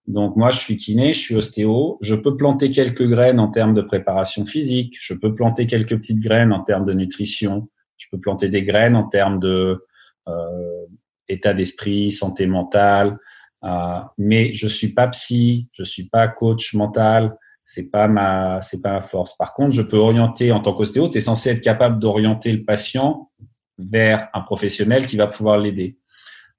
[0.08, 1.98] Donc moi, je suis kiné, je suis ostéo.
[2.02, 4.98] Je peux planter quelques graines en termes de préparation physique.
[5.00, 7.70] Je peux planter quelques petites graines en termes de nutrition.
[7.98, 9.86] Je peux planter des graines en termes de
[10.28, 10.86] euh,
[11.30, 13.18] état d'esprit, santé mentale.
[13.64, 18.82] Euh, mais je suis pas psy, je suis pas coach mental c'est pas ma c'est
[18.82, 19.36] pas ma force.
[19.38, 22.64] Par contre, je peux orienter en tant qu'ostéo, tu es censé être capable d'orienter le
[22.64, 23.32] patient
[23.78, 25.98] vers un professionnel qui va pouvoir l'aider.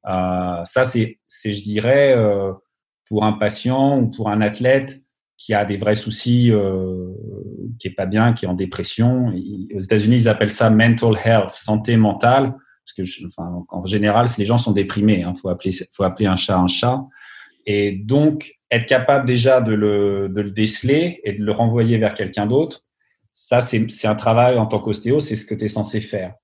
[0.07, 2.53] Euh, ça c'est c'est je dirais euh,
[3.09, 5.03] pour un patient ou pour un athlète
[5.37, 7.09] qui a des vrais soucis, euh,
[7.79, 9.33] qui est pas bien, qui est en dépression.
[9.75, 14.45] aux États-Unis, ils appellent ça mental health, santé mentale, parce que enfin, en général, les
[14.45, 15.19] gens sont déprimés.
[15.19, 17.05] Il hein, faut appeler faut appeler un chat un chat.
[17.67, 22.15] Et donc, être capable déjà de le, de le déceler et de le renvoyer vers
[22.15, 22.83] quelqu'un d'autre,
[23.33, 26.35] ça, c'est un travail en tant qu'ostéo, c'est ce que tu es censé faire.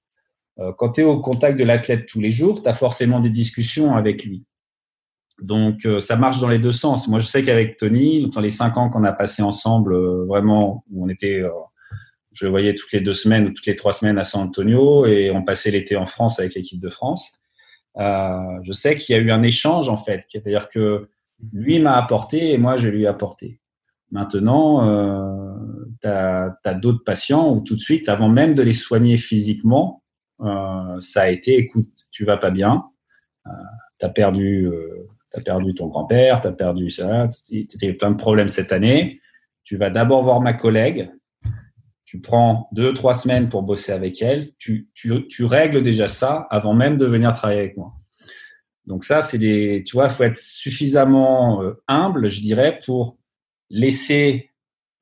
[0.59, 3.31] Euh, quand tu es au contact de l'athlète tous les jours, tu as forcément des
[3.31, 4.45] discussions avec lui.
[5.43, 7.09] Donc, euh, ça marche dans les deux sens.
[7.09, 10.85] Moi, je sais qu'avec Tony, dans les cinq ans qu'on a passé ensemble, euh, vraiment,
[10.91, 11.43] où on était,
[12.33, 15.07] je le voyais toutes les deux semaines ou toutes les trois semaines à San Antonio,
[15.07, 17.33] et on passait l'été en France avec l'équipe de France.
[17.97, 20.25] je sais qu'il y a eu un échange, en fait.
[20.29, 21.09] C'est-à-dire que
[21.53, 23.61] lui m'a apporté et moi, je lui ai apporté.
[24.11, 25.53] Maintenant, euh,
[26.03, 30.03] tu as, d'autres patients où tout de suite, avant même de les soigner physiquement,
[30.41, 32.85] euh, ça a été, écoute, tu vas pas bien,
[33.47, 33.51] euh,
[33.99, 38.11] tu as perdu, euh, as perdu ton grand-père, tu as perdu ça, tu as plein
[38.11, 39.21] de problèmes cette année.
[39.63, 41.11] Tu vas d'abord voir ma collègue,
[42.05, 46.47] tu prends deux, trois semaines pour bosser avec elle, tu, tu, tu règles déjà ça
[46.51, 47.93] avant même de venir travailler avec moi.
[48.87, 53.19] Donc ça, c'est des, tu vois, faut être suffisamment euh, humble, je dirais, pour
[53.69, 54.51] laisser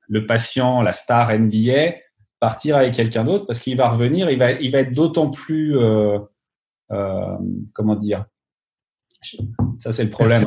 [0.09, 1.95] le patient, la star NBA,
[2.41, 5.79] partir avec quelqu'un d'autre parce qu'il va revenir, il va, il va être d'autant plus,
[5.79, 6.19] euh,
[6.91, 7.37] euh,
[7.73, 8.27] comment dire,
[9.79, 10.47] ça c'est le problème.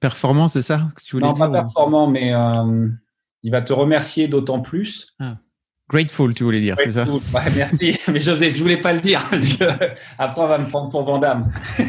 [0.00, 2.32] performant, c'est ça que tu voulais non, dire Non, pas performant, mais
[3.42, 5.14] il va te remercier d'autant plus.
[5.18, 5.38] Ah.
[5.90, 7.04] Grateful, tu voulais dire, c'est ça?
[7.56, 7.98] Merci.
[8.12, 9.64] Mais Joseph, je voulais pas le dire parce que
[10.18, 11.50] après on va me prendre pour Vandame.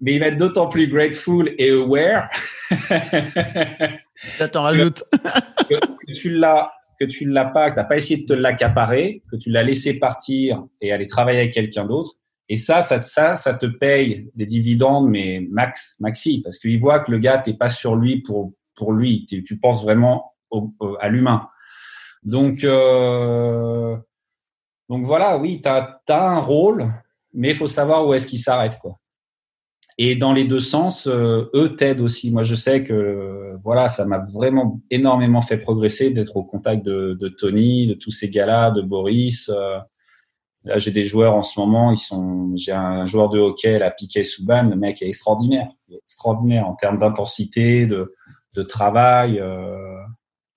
[0.00, 2.28] Mais il va être d'autant plus grateful et aware.
[4.38, 5.02] J'attends rajoute.
[5.68, 9.36] que, tu l'as, que tu l'as pas, que t'as pas essayé de te l'accaparer, que
[9.36, 12.12] tu l'as laissé partir et aller travailler avec quelqu'un d'autre.
[12.48, 17.00] Et ça, ça, ça, ça te paye des dividendes, mais max, maxi, parce qu'il voit
[17.00, 19.26] que le gars, t'es pas sur lui pour pour lui.
[19.26, 20.34] Tu penses vraiment
[21.00, 21.48] à l'humain.
[22.22, 23.96] Donc, euh,
[24.88, 26.92] donc voilà, oui, tu as, un rôle,
[27.32, 28.78] mais il faut savoir où est-ce qu'il s'arrête.
[28.78, 28.98] quoi.
[29.98, 32.30] Et dans les deux sens, euh, eux t'aident aussi.
[32.30, 37.14] Moi, je sais que voilà, ça m'a vraiment énormément fait progresser d'être au contact de,
[37.14, 39.50] de, Tony, de tous ces gars-là, de Boris.
[40.64, 41.92] Là, j'ai des joueurs en ce moment.
[41.92, 42.52] Ils sont.
[42.56, 44.64] J'ai un joueur de hockey, la Piquet Souban.
[44.64, 48.14] Le mec est extraordinaire, extraordinaire en termes d'intensité, de,
[48.54, 49.38] de travail.
[49.38, 49.98] Euh,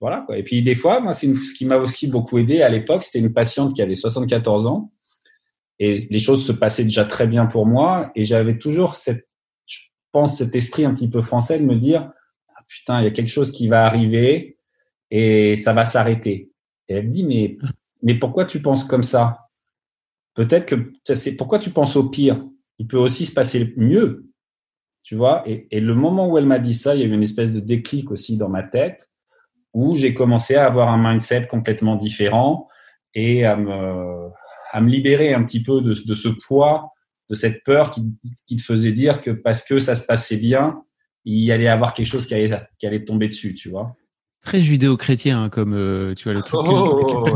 [0.00, 0.22] voilà.
[0.26, 0.38] Quoi.
[0.38, 3.02] Et puis des fois, moi, c'est ce qui m'a aussi beaucoup aidé à l'époque.
[3.02, 4.92] C'était une patiente qui avait 74 ans
[5.78, 8.10] et les choses se passaient déjà très bien pour moi.
[8.14, 9.28] Et j'avais toujours cette
[10.12, 12.10] pense, cet esprit un petit peu français de me dire
[12.48, 14.58] ah, putain, il y a quelque chose qui va arriver
[15.10, 16.50] et ça va s'arrêter.
[16.88, 17.58] Et elle me dit mais
[18.02, 19.47] mais pourquoi tu penses comme ça?
[20.38, 22.44] Peut-être que c'est pourquoi tu penses au pire?
[22.78, 24.30] Il peut aussi se passer mieux,
[25.02, 25.42] tu vois?
[25.46, 27.52] Et, et le moment où elle m'a dit ça, il y a eu une espèce
[27.52, 29.10] de déclic aussi dans ma tête
[29.74, 32.68] où j'ai commencé à avoir un mindset complètement différent
[33.14, 34.28] et à me,
[34.70, 36.92] à me libérer un petit peu de, de ce poids
[37.28, 38.02] de cette peur qui,
[38.46, 40.84] qui, te faisait dire que parce que ça se passait bien,
[41.24, 43.96] il y allait avoir quelque chose qui allait, qui allait tomber dessus, tu vois?
[44.42, 46.60] Très judéo-chrétien, hein, comme euh, tu vois le truc.
[46.64, 47.34] Oh,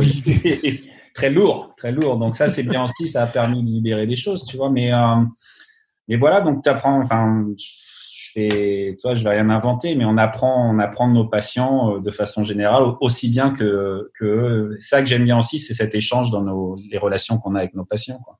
[1.15, 2.19] très lourd, très lourd.
[2.19, 4.71] Donc ça, c'est bien aussi, ça a permis de libérer des choses, tu vois.
[4.71, 5.17] Mais, euh,
[6.09, 10.17] mais voilà, donc tu apprends, enfin, je fais, toi, je vais rien inventer, mais on
[10.17, 15.03] apprend, on apprend de nos patients euh, de façon générale, aussi bien que, que ça
[15.03, 17.85] que j'aime bien aussi, c'est cet échange dans nos, les relations qu'on a avec nos
[17.85, 18.39] patients, quoi.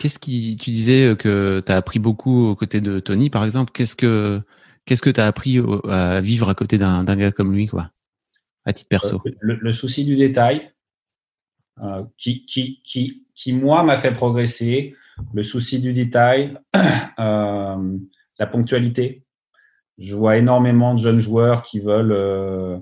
[0.00, 3.44] Qu'est-ce qui, tu disais euh, que tu as appris beaucoup aux côtés de Tony, par
[3.44, 3.70] exemple?
[3.72, 4.40] Qu'est-ce que,
[4.86, 7.90] qu'est-ce que tu as appris à vivre à côté d'un, gars comme lui, quoi,
[8.64, 9.22] à titre perso?
[9.26, 10.72] Euh, le, souci du détail,
[11.82, 14.94] euh, qui, qui, qui, qui, moi, m'a fait progresser.
[15.32, 16.58] Le souci du détail,
[17.18, 17.98] euh,
[18.38, 19.24] la ponctualité.
[19.98, 22.78] Je vois énormément de jeunes joueurs qui veulent, euh,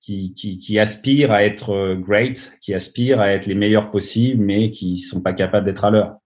[0.00, 4.70] qui, qui, qui, aspirent à être great, qui aspirent à être les meilleurs possibles, mais
[4.70, 6.20] qui sont pas capables d'être à l'heure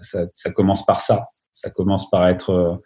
[0.00, 1.28] ça, ça, commence par ça.
[1.52, 2.76] Ça commence par être, euh,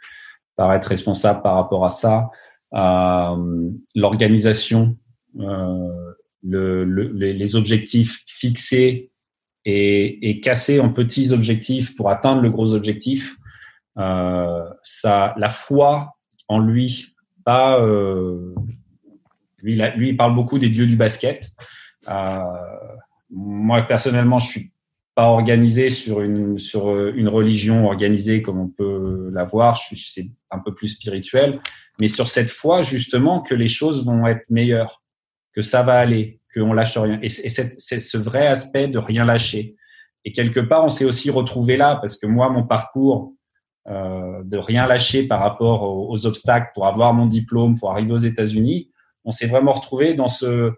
[0.57, 2.31] par être responsable par rapport à ça.
[2.75, 4.97] Euh, L'organisation,
[5.39, 6.10] euh,
[6.43, 9.11] le, le, les objectifs fixés
[9.65, 13.37] et, et cassés en petits objectifs pour atteindre le gros objectif.
[13.99, 16.17] Euh, ça, la foi
[16.49, 17.15] en lui,
[17.45, 18.55] pas euh,
[19.63, 21.51] lui, lui, il parle beaucoup des dieux du basket.
[22.09, 22.39] Euh,
[23.31, 24.73] moi personnellement, je suis
[25.17, 30.75] organisé sur une, sur euh, une religion organisée comme on peut l'avoir, c'est un peu
[30.75, 31.61] plus spirituel,
[32.01, 35.03] mais sur cette foi justement que les choses vont être meilleures,
[35.53, 37.19] que ça va aller, qu'on lâche rien.
[37.23, 39.77] Et c'est ce vrai aspect de rien lâcher.
[40.25, 43.33] Et quelque part, on s'est aussi retrouvé là, parce que moi, mon parcours
[43.89, 48.19] euh, de rien lâcher par rapport aux, obstacles pour avoir mon diplôme, pour arriver aux
[48.19, 48.91] États-Unis,
[49.25, 50.73] on s'est vraiment retrouvé dans ce,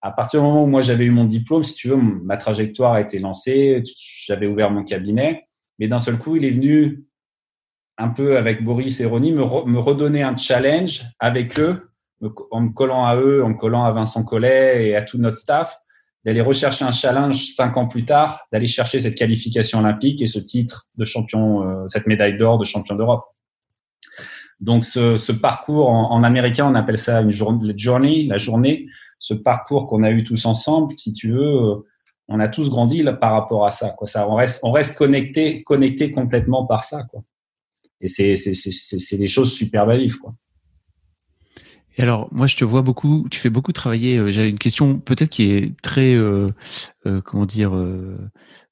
[0.00, 2.94] à partir du moment où moi j'avais eu mon diplôme, si tu veux, ma trajectoire
[2.94, 3.82] a été lancée,
[4.26, 5.46] j'avais ouvert mon cabinet,
[5.78, 7.04] mais d'un seul coup, il est venu
[7.98, 11.89] un peu avec Boris et Ronnie me, redonner un challenge avec eux,
[12.50, 15.36] en me collant à eux, en me collant à Vincent Collet et à tout notre
[15.36, 15.78] staff,
[16.24, 20.38] d'aller rechercher un challenge cinq ans plus tard, d'aller chercher cette qualification olympique et ce
[20.38, 23.24] titre de champion, euh, cette médaille d'or de champion d'Europe.
[24.60, 28.88] Donc ce, ce parcours en, américain, on appelle ça une journée, la journée
[29.20, 31.86] ce parcours qu'on a eu tous ensemble, si tu veux, euh,
[32.26, 33.90] on a tous grandi là, par rapport à ça.
[33.90, 34.06] Quoi.
[34.06, 37.04] ça on reste, on reste connecté, connecté complètement par ça.
[37.04, 37.22] Quoi.
[38.00, 38.34] Et c'est,
[39.16, 40.34] des choses super à.
[42.00, 44.16] Et alors, moi, je te vois beaucoup, tu fais beaucoup travailler.
[44.16, 46.46] Euh, J'avais une question peut-être qui est très, euh,
[47.06, 48.16] euh, comment dire, euh,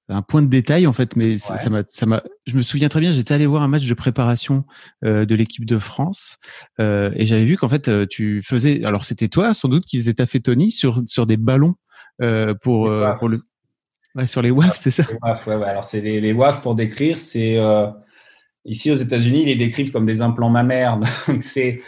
[0.09, 2.23] un point de détail en fait, mais ça m'a, ça m'a.
[2.47, 4.65] Je me souviens très bien, j'étais allé voir un match de préparation
[5.05, 6.39] euh, de l'équipe de France
[6.81, 8.83] euh, et j'avais vu qu'en fait euh, tu faisais.
[8.87, 11.75] Alors c'était toi sans doute qui faisais ta Tony sur sur des ballons
[12.23, 13.43] euh, pour euh, pour le.
[14.15, 15.05] Ouais, sur les WAF, c'est ça?
[15.11, 15.67] Les WAF, ouais, ouais.
[15.67, 17.59] Alors c'est les, les WAF pour décrire, c'est
[18.69, 21.01] ici aux États-Unis, ils les décrivent comme des implants mammaires.
[21.29, 21.81] Donc c'est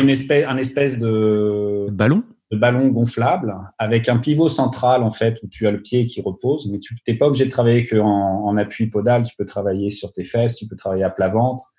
[0.00, 2.22] une espèce un espèce de ballon?
[2.50, 6.20] de ballon gonflable avec un pivot central en fait où tu as le pied qui
[6.20, 9.90] repose, mais tu n'es pas obligé de travailler qu'en en appui podal, tu peux travailler
[9.90, 11.70] sur tes fesses, tu peux travailler à plat ventre.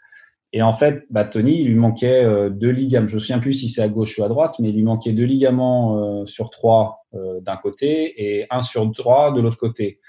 [0.53, 3.07] Et en fait, bah, Tony, il lui manquait euh, deux ligaments.
[3.07, 5.13] Je me souviens plus si c'est à gauche ou à droite, mais il lui manquait
[5.13, 9.99] deux ligaments euh, sur trois euh, d'un côté et un sur trois de l'autre côté.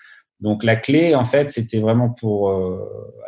[0.42, 2.50] Donc la clé, en fait, c'était vraiment pour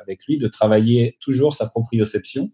[0.02, 2.50] avec lui de travailler toujours sa proprioception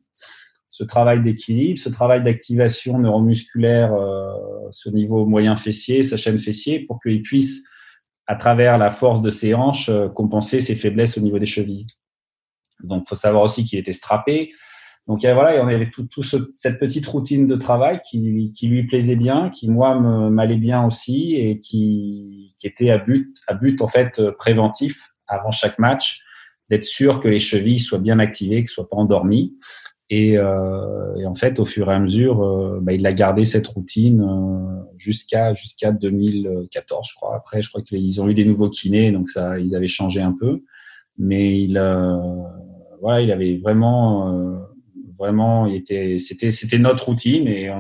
[0.81, 4.33] ce travail d'équilibre, ce travail d'activation neuromusculaire, euh,
[4.71, 7.65] ce niveau moyen fessier, sa chaîne fessier, pour qu'il puisse,
[8.27, 11.87] à travers la force de ses hanches, euh, compenser ses faiblesses au niveau des chevilles.
[12.83, 14.53] Donc, faut savoir aussi qu'il était strappé.
[15.11, 19.17] Donc voilà, on avait tout, tout cette petite routine de travail qui, qui lui plaisait
[19.17, 19.99] bien, qui moi
[20.31, 25.51] m'allait bien aussi et qui, qui était à but, à but en fait préventif avant
[25.51, 26.23] chaque match,
[26.69, 29.57] d'être sûr que les chevilles soient bien activées, que soient pas endormies.
[30.11, 33.45] Et, euh, et, en fait, au fur et à mesure, euh, bah, il a gardé
[33.45, 37.35] cette routine euh, jusqu'à jusqu'à 2014, je crois.
[37.35, 40.37] Après, je crois qu'ils ont eu des nouveaux kinés, donc ça, ils avaient changé un
[40.39, 40.63] peu.
[41.19, 41.75] Mais il,
[43.01, 44.63] voilà, il avait vraiment,
[45.21, 45.69] vraiment,
[46.19, 47.47] c'était, notre routine.
[47.47, 47.71] Et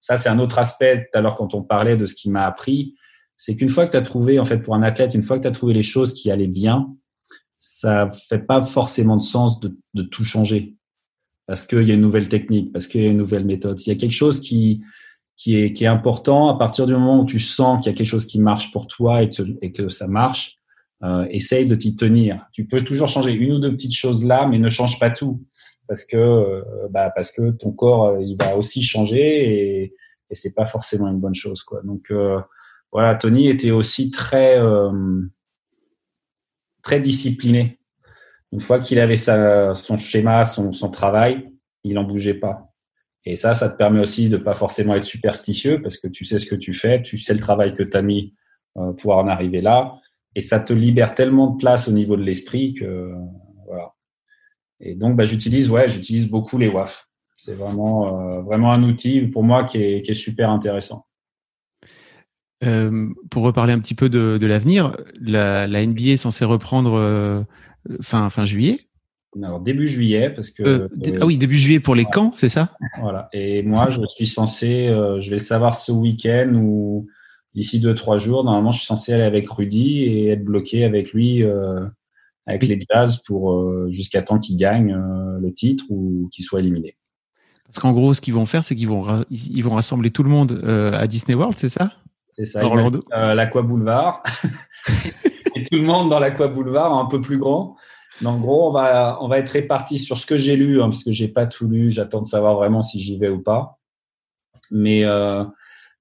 [0.00, 1.08] ça, c'est un autre aspect.
[1.14, 2.94] L'heure, quand on parlait de ce qui m'a appris,
[3.36, 5.42] c'est qu'une fois que tu as trouvé, en fait, pour un athlète, une fois que
[5.42, 6.94] tu as trouvé les choses qui allaient bien,
[7.58, 10.76] ça fait pas forcément de sens de, tout changer
[11.46, 13.78] parce qu'il y a une nouvelle technique, parce qu'il y a une nouvelle méthode.
[13.78, 14.82] S'il y a quelque chose qui,
[15.46, 18.40] est, important, à partir du moment où tu sens qu'il y a quelque chose qui
[18.40, 20.56] marche pour toi et que, et que ça marche,
[21.02, 22.46] euh, essaye de t'y tenir.
[22.52, 25.44] Tu peux toujours changer une ou deux petites choses là, mais ne change pas tout.
[25.86, 29.94] Parce que, euh, bah, parce que ton corps, euh, il va aussi changer et,
[30.30, 31.62] et c'est pas forcément une bonne chose.
[31.62, 31.82] Quoi.
[31.82, 32.40] Donc, euh,
[32.92, 34.60] voilà, Tony était aussi très,
[36.82, 37.80] très discipliné
[38.52, 41.50] une fois qu'il avait sa, son schéma, son, son travail,
[41.82, 42.72] il n'en bougeait pas.
[43.24, 46.38] Et ça, ça te permet aussi de pas forcément être superstitieux parce que tu sais
[46.38, 48.36] ce que tu fais, tu sais le travail que tu as mis
[48.98, 49.98] pour en arriver là.
[50.36, 53.12] Et ça te libère tellement de place au niveau de l'esprit que
[53.66, 53.93] voilà.
[54.84, 57.08] Et donc, bah, j'utilise, ouais, j'utilise beaucoup les WAF.
[57.36, 61.06] C'est vraiment, euh, vraiment un outil pour moi qui est, qui est super intéressant.
[62.62, 66.94] Euh, pour reparler un petit peu de, de l'avenir, la, la, NBA est censée reprendre
[66.94, 67.42] euh,
[68.00, 68.78] fin, fin juillet?
[69.42, 70.88] Alors, début juillet, parce que.
[71.20, 72.76] Ah oui, début juillet pour les camps, c'est ça?
[73.00, 73.28] Voilà.
[73.32, 77.08] Et moi, je suis censé, je vais savoir ce week-end ou
[77.52, 78.44] d'ici deux, trois jours.
[78.44, 81.42] Normalement, je suis censé aller avec Rudy et être bloqué avec lui,
[82.46, 86.96] avec les Jazz, pour jusqu'à temps qu'il gagne le titre ou qu'il soit éliminé.
[87.66, 90.30] Parce qu'en gros, ce qu'ils vont faire, c'est qu'ils vont, ils vont rassembler tout le
[90.30, 91.90] monde à Disney World, c'est ça?
[92.36, 92.64] C'est ça.
[92.64, 93.02] Orlando.
[93.10, 94.22] L'Aqua Boulevard.
[95.56, 97.76] et tout le monde dans l'Aqua Boulevard, un peu plus grand.
[98.20, 100.88] Mais en gros, on va, on va être répartis sur ce que j'ai lu, hein,
[100.88, 101.90] parce que j'ai pas tout lu.
[101.90, 103.78] J'attends de savoir vraiment si j'y vais ou pas.
[104.70, 105.42] Mais euh,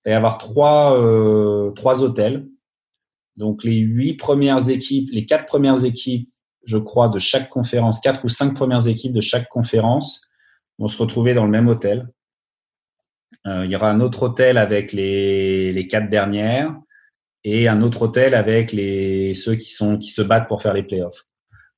[0.05, 2.47] il va y avoir trois, euh, trois hôtels.
[3.35, 6.29] Donc les huit premières équipes, les quatre premières équipes,
[6.65, 10.21] je crois, de chaque conférence, quatre ou cinq premières équipes de chaque conférence
[10.79, 12.09] vont se retrouver dans le même hôtel.
[13.45, 16.73] Euh, il y aura un autre hôtel avec les, les quatre dernières
[17.43, 20.83] et un autre hôtel avec les ceux qui sont qui se battent pour faire les
[20.83, 21.23] playoffs.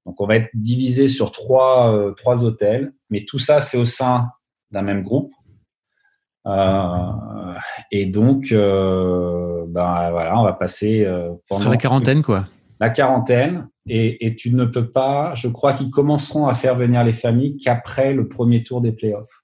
[0.06, 3.86] Donc on va être divisé sur trois euh, trois hôtels, mais tout ça c'est au
[3.86, 4.30] sein
[4.70, 5.34] d'un même groupe.
[6.46, 7.56] Euh,
[7.92, 11.08] et donc ben voilà, on va passer
[11.50, 12.46] pendant la quarantaine quoi.
[12.80, 17.04] La quarantaine et, et tu ne peux pas, je crois qu'ils commenceront à faire venir
[17.04, 19.44] les familles qu'après le premier tour des playoffs.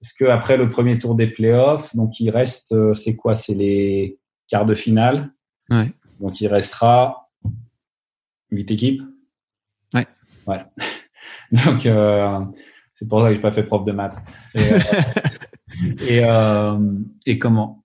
[0.00, 3.54] Parce que après le premier tour des playoffs, donc il reste, euh, c'est quoi C'est
[3.54, 4.18] les
[4.48, 5.32] quart de finale.
[5.70, 5.90] Ouais.
[6.20, 7.30] Donc il restera
[8.50, 9.02] huit équipes.
[9.94, 10.06] Ouais.
[10.46, 10.64] Ouais.
[11.64, 12.40] Donc euh,
[12.94, 14.18] c'est pour ça que j'ai pas fait prof de maths.
[14.54, 14.78] Et, euh,
[16.08, 17.83] et, euh, et, comment?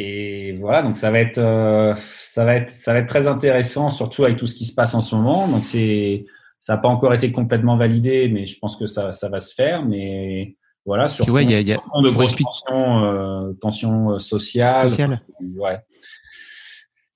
[0.00, 3.90] Et voilà, donc ça va être euh, ça va être ça va être très intéressant,
[3.90, 5.48] surtout avec tout ce qui se passe en ce moment.
[5.48, 6.24] Donc c'est
[6.60, 9.52] ça n'a pas encore été complètement validé, mais je pense que ça, ça va se
[9.52, 9.84] faire.
[9.84, 10.54] Mais
[10.86, 14.88] voilà, sur ouais, y a, y a, de grosses tensions, euh, tensions euh, sociales.
[14.88, 15.20] Sociale.
[15.56, 15.80] Ouais.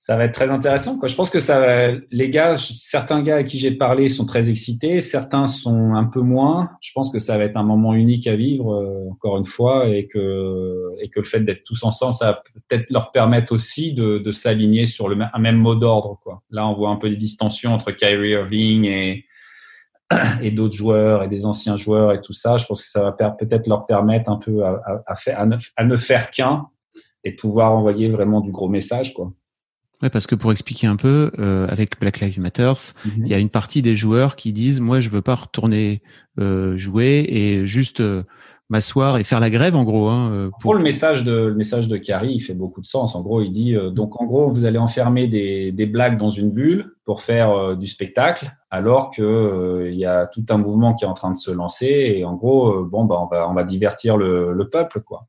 [0.05, 0.99] Ça va être très intéressant.
[0.99, 1.07] Quoi.
[1.07, 4.99] Je pense que ça, les gars, certains gars à qui j'ai parlé sont très excités,
[4.99, 6.71] certains sont un peu moins.
[6.81, 9.87] Je pense que ça va être un moment unique à vivre, euh, encore une fois,
[9.87, 13.93] et que, et que le fait d'être tous ensemble, ça va peut-être leur permettre aussi
[13.93, 16.19] de, de s'aligner sur le, un même mot d'ordre.
[16.49, 19.23] Là, on voit un peu des distensions entre Kyrie Irving et,
[20.41, 22.57] et d'autres joueurs et des anciens joueurs et tout ça.
[22.57, 25.15] Je pense que ça va peut-être leur permettre un peu à, à,
[25.77, 26.67] à, ne, faire qu'un
[27.23, 29.31] et pouvoir envoyer vraiment du gros message, quoi.
[30.03, 33.23] Ouais, parce que pour expliquer un peu, euh, avec Black Lives Matters, mm -hmm.
[33.25, 36.01] il y a une partie des joueurs qui disent moi je veux pas retourner
[36.41, 38.23] euh, jouer et juste euh,
[38.69, 40.09] m'asseoir et faire la grève en gros.
[40.09, 40.59] Hein, pour...
[40.59, 40.73] pour...
[40.75, 43.15] le message de le message de Carrie, il fait beaucoup de sens.
[43.15, 46.33] En gros, il dit euh, donc en gros vous allez enfermer des, des blagues dans
[46.41, 50.57] une bulle pour faire euh, du spectacle, alors que euh, il y a tout un
[50.65, 53.39] mouvement qui est en train de se lancer et en gros bon bah on va
[53.51, 55.19] on va divertir le, le peuple quoi.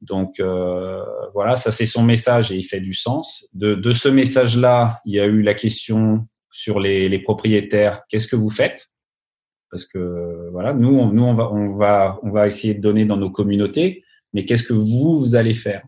[0.00, 1.02] Donc euh,
[1.34, 3.46] voilà, ça c'est son message et il fait du sens.
[3.52, 8.02] De, de ce message-là, il y a eu la question sur les, propriétaires.
[8.08, 8.88] Qu'est-ce que vous faites?
[9.70, 13.04] Parce que voilà, nous, on, nous on va, on va, on va essayer de donner
[13.04, 15.82] dans nos communautés, mais qu'est-ce que vous, vous allez faire?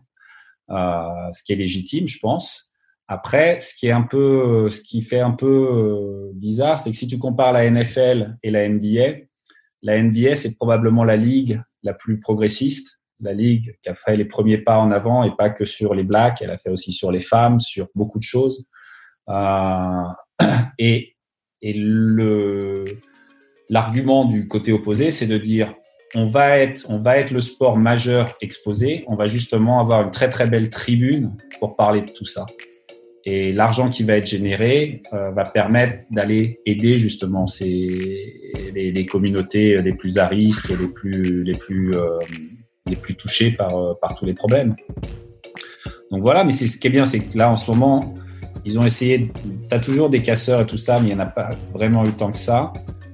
[0.69, 2.71] Euh, Ce qui est légitime, je pense.
[3.07, 7.07] Après, ce qui est un peu, ce qui fait un peu bizarre, c'est que si
[7.07, 9.25] tu compares la NFL et la NBA,
[9.81, 14.25] la NBA, c'est probablement la ligue la plus progressiste, la ligue qui a fait les
[14.25, 17.11] premiers pas en avant et pas que sur les blacks, elle a fait aussi sur
[17.11, 18.65] les femmes, sur beaucoup de choses.
[19.29, 20.03] Euh,
[20.79, 21.15] et
[21.61, 22.85] et le
[23.69, 25.73] l'argument du côté opposé, c'est de dire
[26.15, 30.11] on va être on va être le sport majeur exposé, on va justement avoir une
[30.11, 32.45] très très belle tribune pour parler de tout ça.
[33.23, 38.41] Et l'argent qui va être généré euh, va permettre d'aller aider justement ces,
[38.73, 42.17] les, communautés les plus à risque et les plus, les plus, euh,
[42.91, 44.75] les plus touchées par, euh, par tous les problèmes.
[46.11, 48.13] Donc voilà, mais ce qui est bien, c'est que là en ce moment,
[48.65, 49.31] ils ont essayé.
[49.69, 52.05] Tu as toujours des casseurs et tout ça, mais il n'y en a pas vraiment
[52.05, 52.73] eu tant que ça.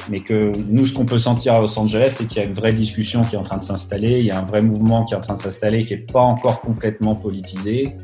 [0.09, 2.53] Mais que nous, ce qu'on peut sentir à Los Angeles, c'est qu'il y a une
[2.53, 5.13] vraie discussion qui est en train de s'installer, il y a un vrai mouvement qui
[5.13, 7.97] est en train de s'installer, qui n'est pas encore complètement politisé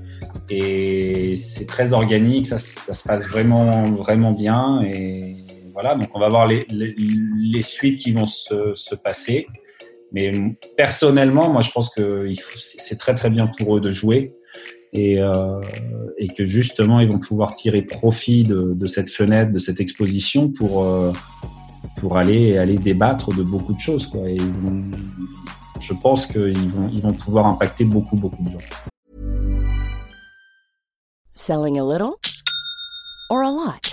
[0.50, 4.82] et c'est très organique, ça, se passe vraiment, vraiment bien.
[4.84, 5.38] Et
[5.74, 9.48] voilà, donc on va voir les, suites qui vont se, passer.
[10.14, 10.32] Mais
[10.78, 14.36] personnellement, moi, je pense que c'est très, très bien pour eux de jouer
[14.94, 15.60] et, euh,
[16.38, 21.12] que justement, ils vont pouvoir tirer profit de, cette fenêtre, de cette exposition pour, euh,
[21.98, 24.10] pour aller, aller débattre de beaucoup de choses.
[25.82, 28.60] Je pense qu'ils vont, ils vont pouvoir impacter beaucoup, beaucoup de gens.
[31.36, 32.14] Selling a little
[33.30, 33.93] or a lot?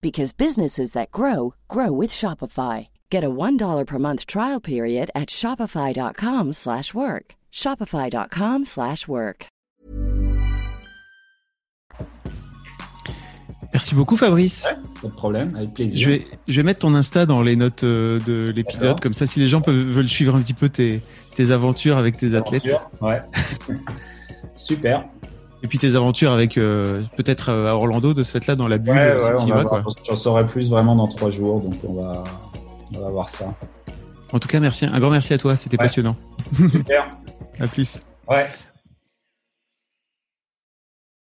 [0.00, 2.88] because businesses that grow grow with Shopify.
[3.10, 7.34] Get a $1 per month trial period at shopify.com/work.
[7.52, 9.46] shopify.com/work.
[13.72, 14.64] Merci beaucoup Fabrice.
[14.64, 15.98] Ouais, pas de problème, avec plaisir.
[15.98, 19.26] Je vais, je vais mettre ton Insta dans les notes euh, de l'épisode, comme ça
[19.26, 21.00] si les gens peuvent, veulent suivre un petit peu tes,
[21.36, 22.64] tes aventures avec tes athlètes.
[23.00, 23.22] Ouais.
[24.56, 25.04] Super.
[25.62, 28.94] Et puis tes aventures avec euh, peut-être à Orlando de cette là dans la bulle.
[28.94, 32.24] Ouais, ouais, J'en saurai plus vraiment dans trois jours, donc on va,
[32.94, 33.52] on va voir ça.
[34.32, 35.84] En tout cas, merci, un grand merci à toi, c'était ouais.
[35.84, 36.16] passionnant.
[36.54, 37.08] Super.
[37.60, 38.00] à plus.
[38.28, 38.46] Ouais.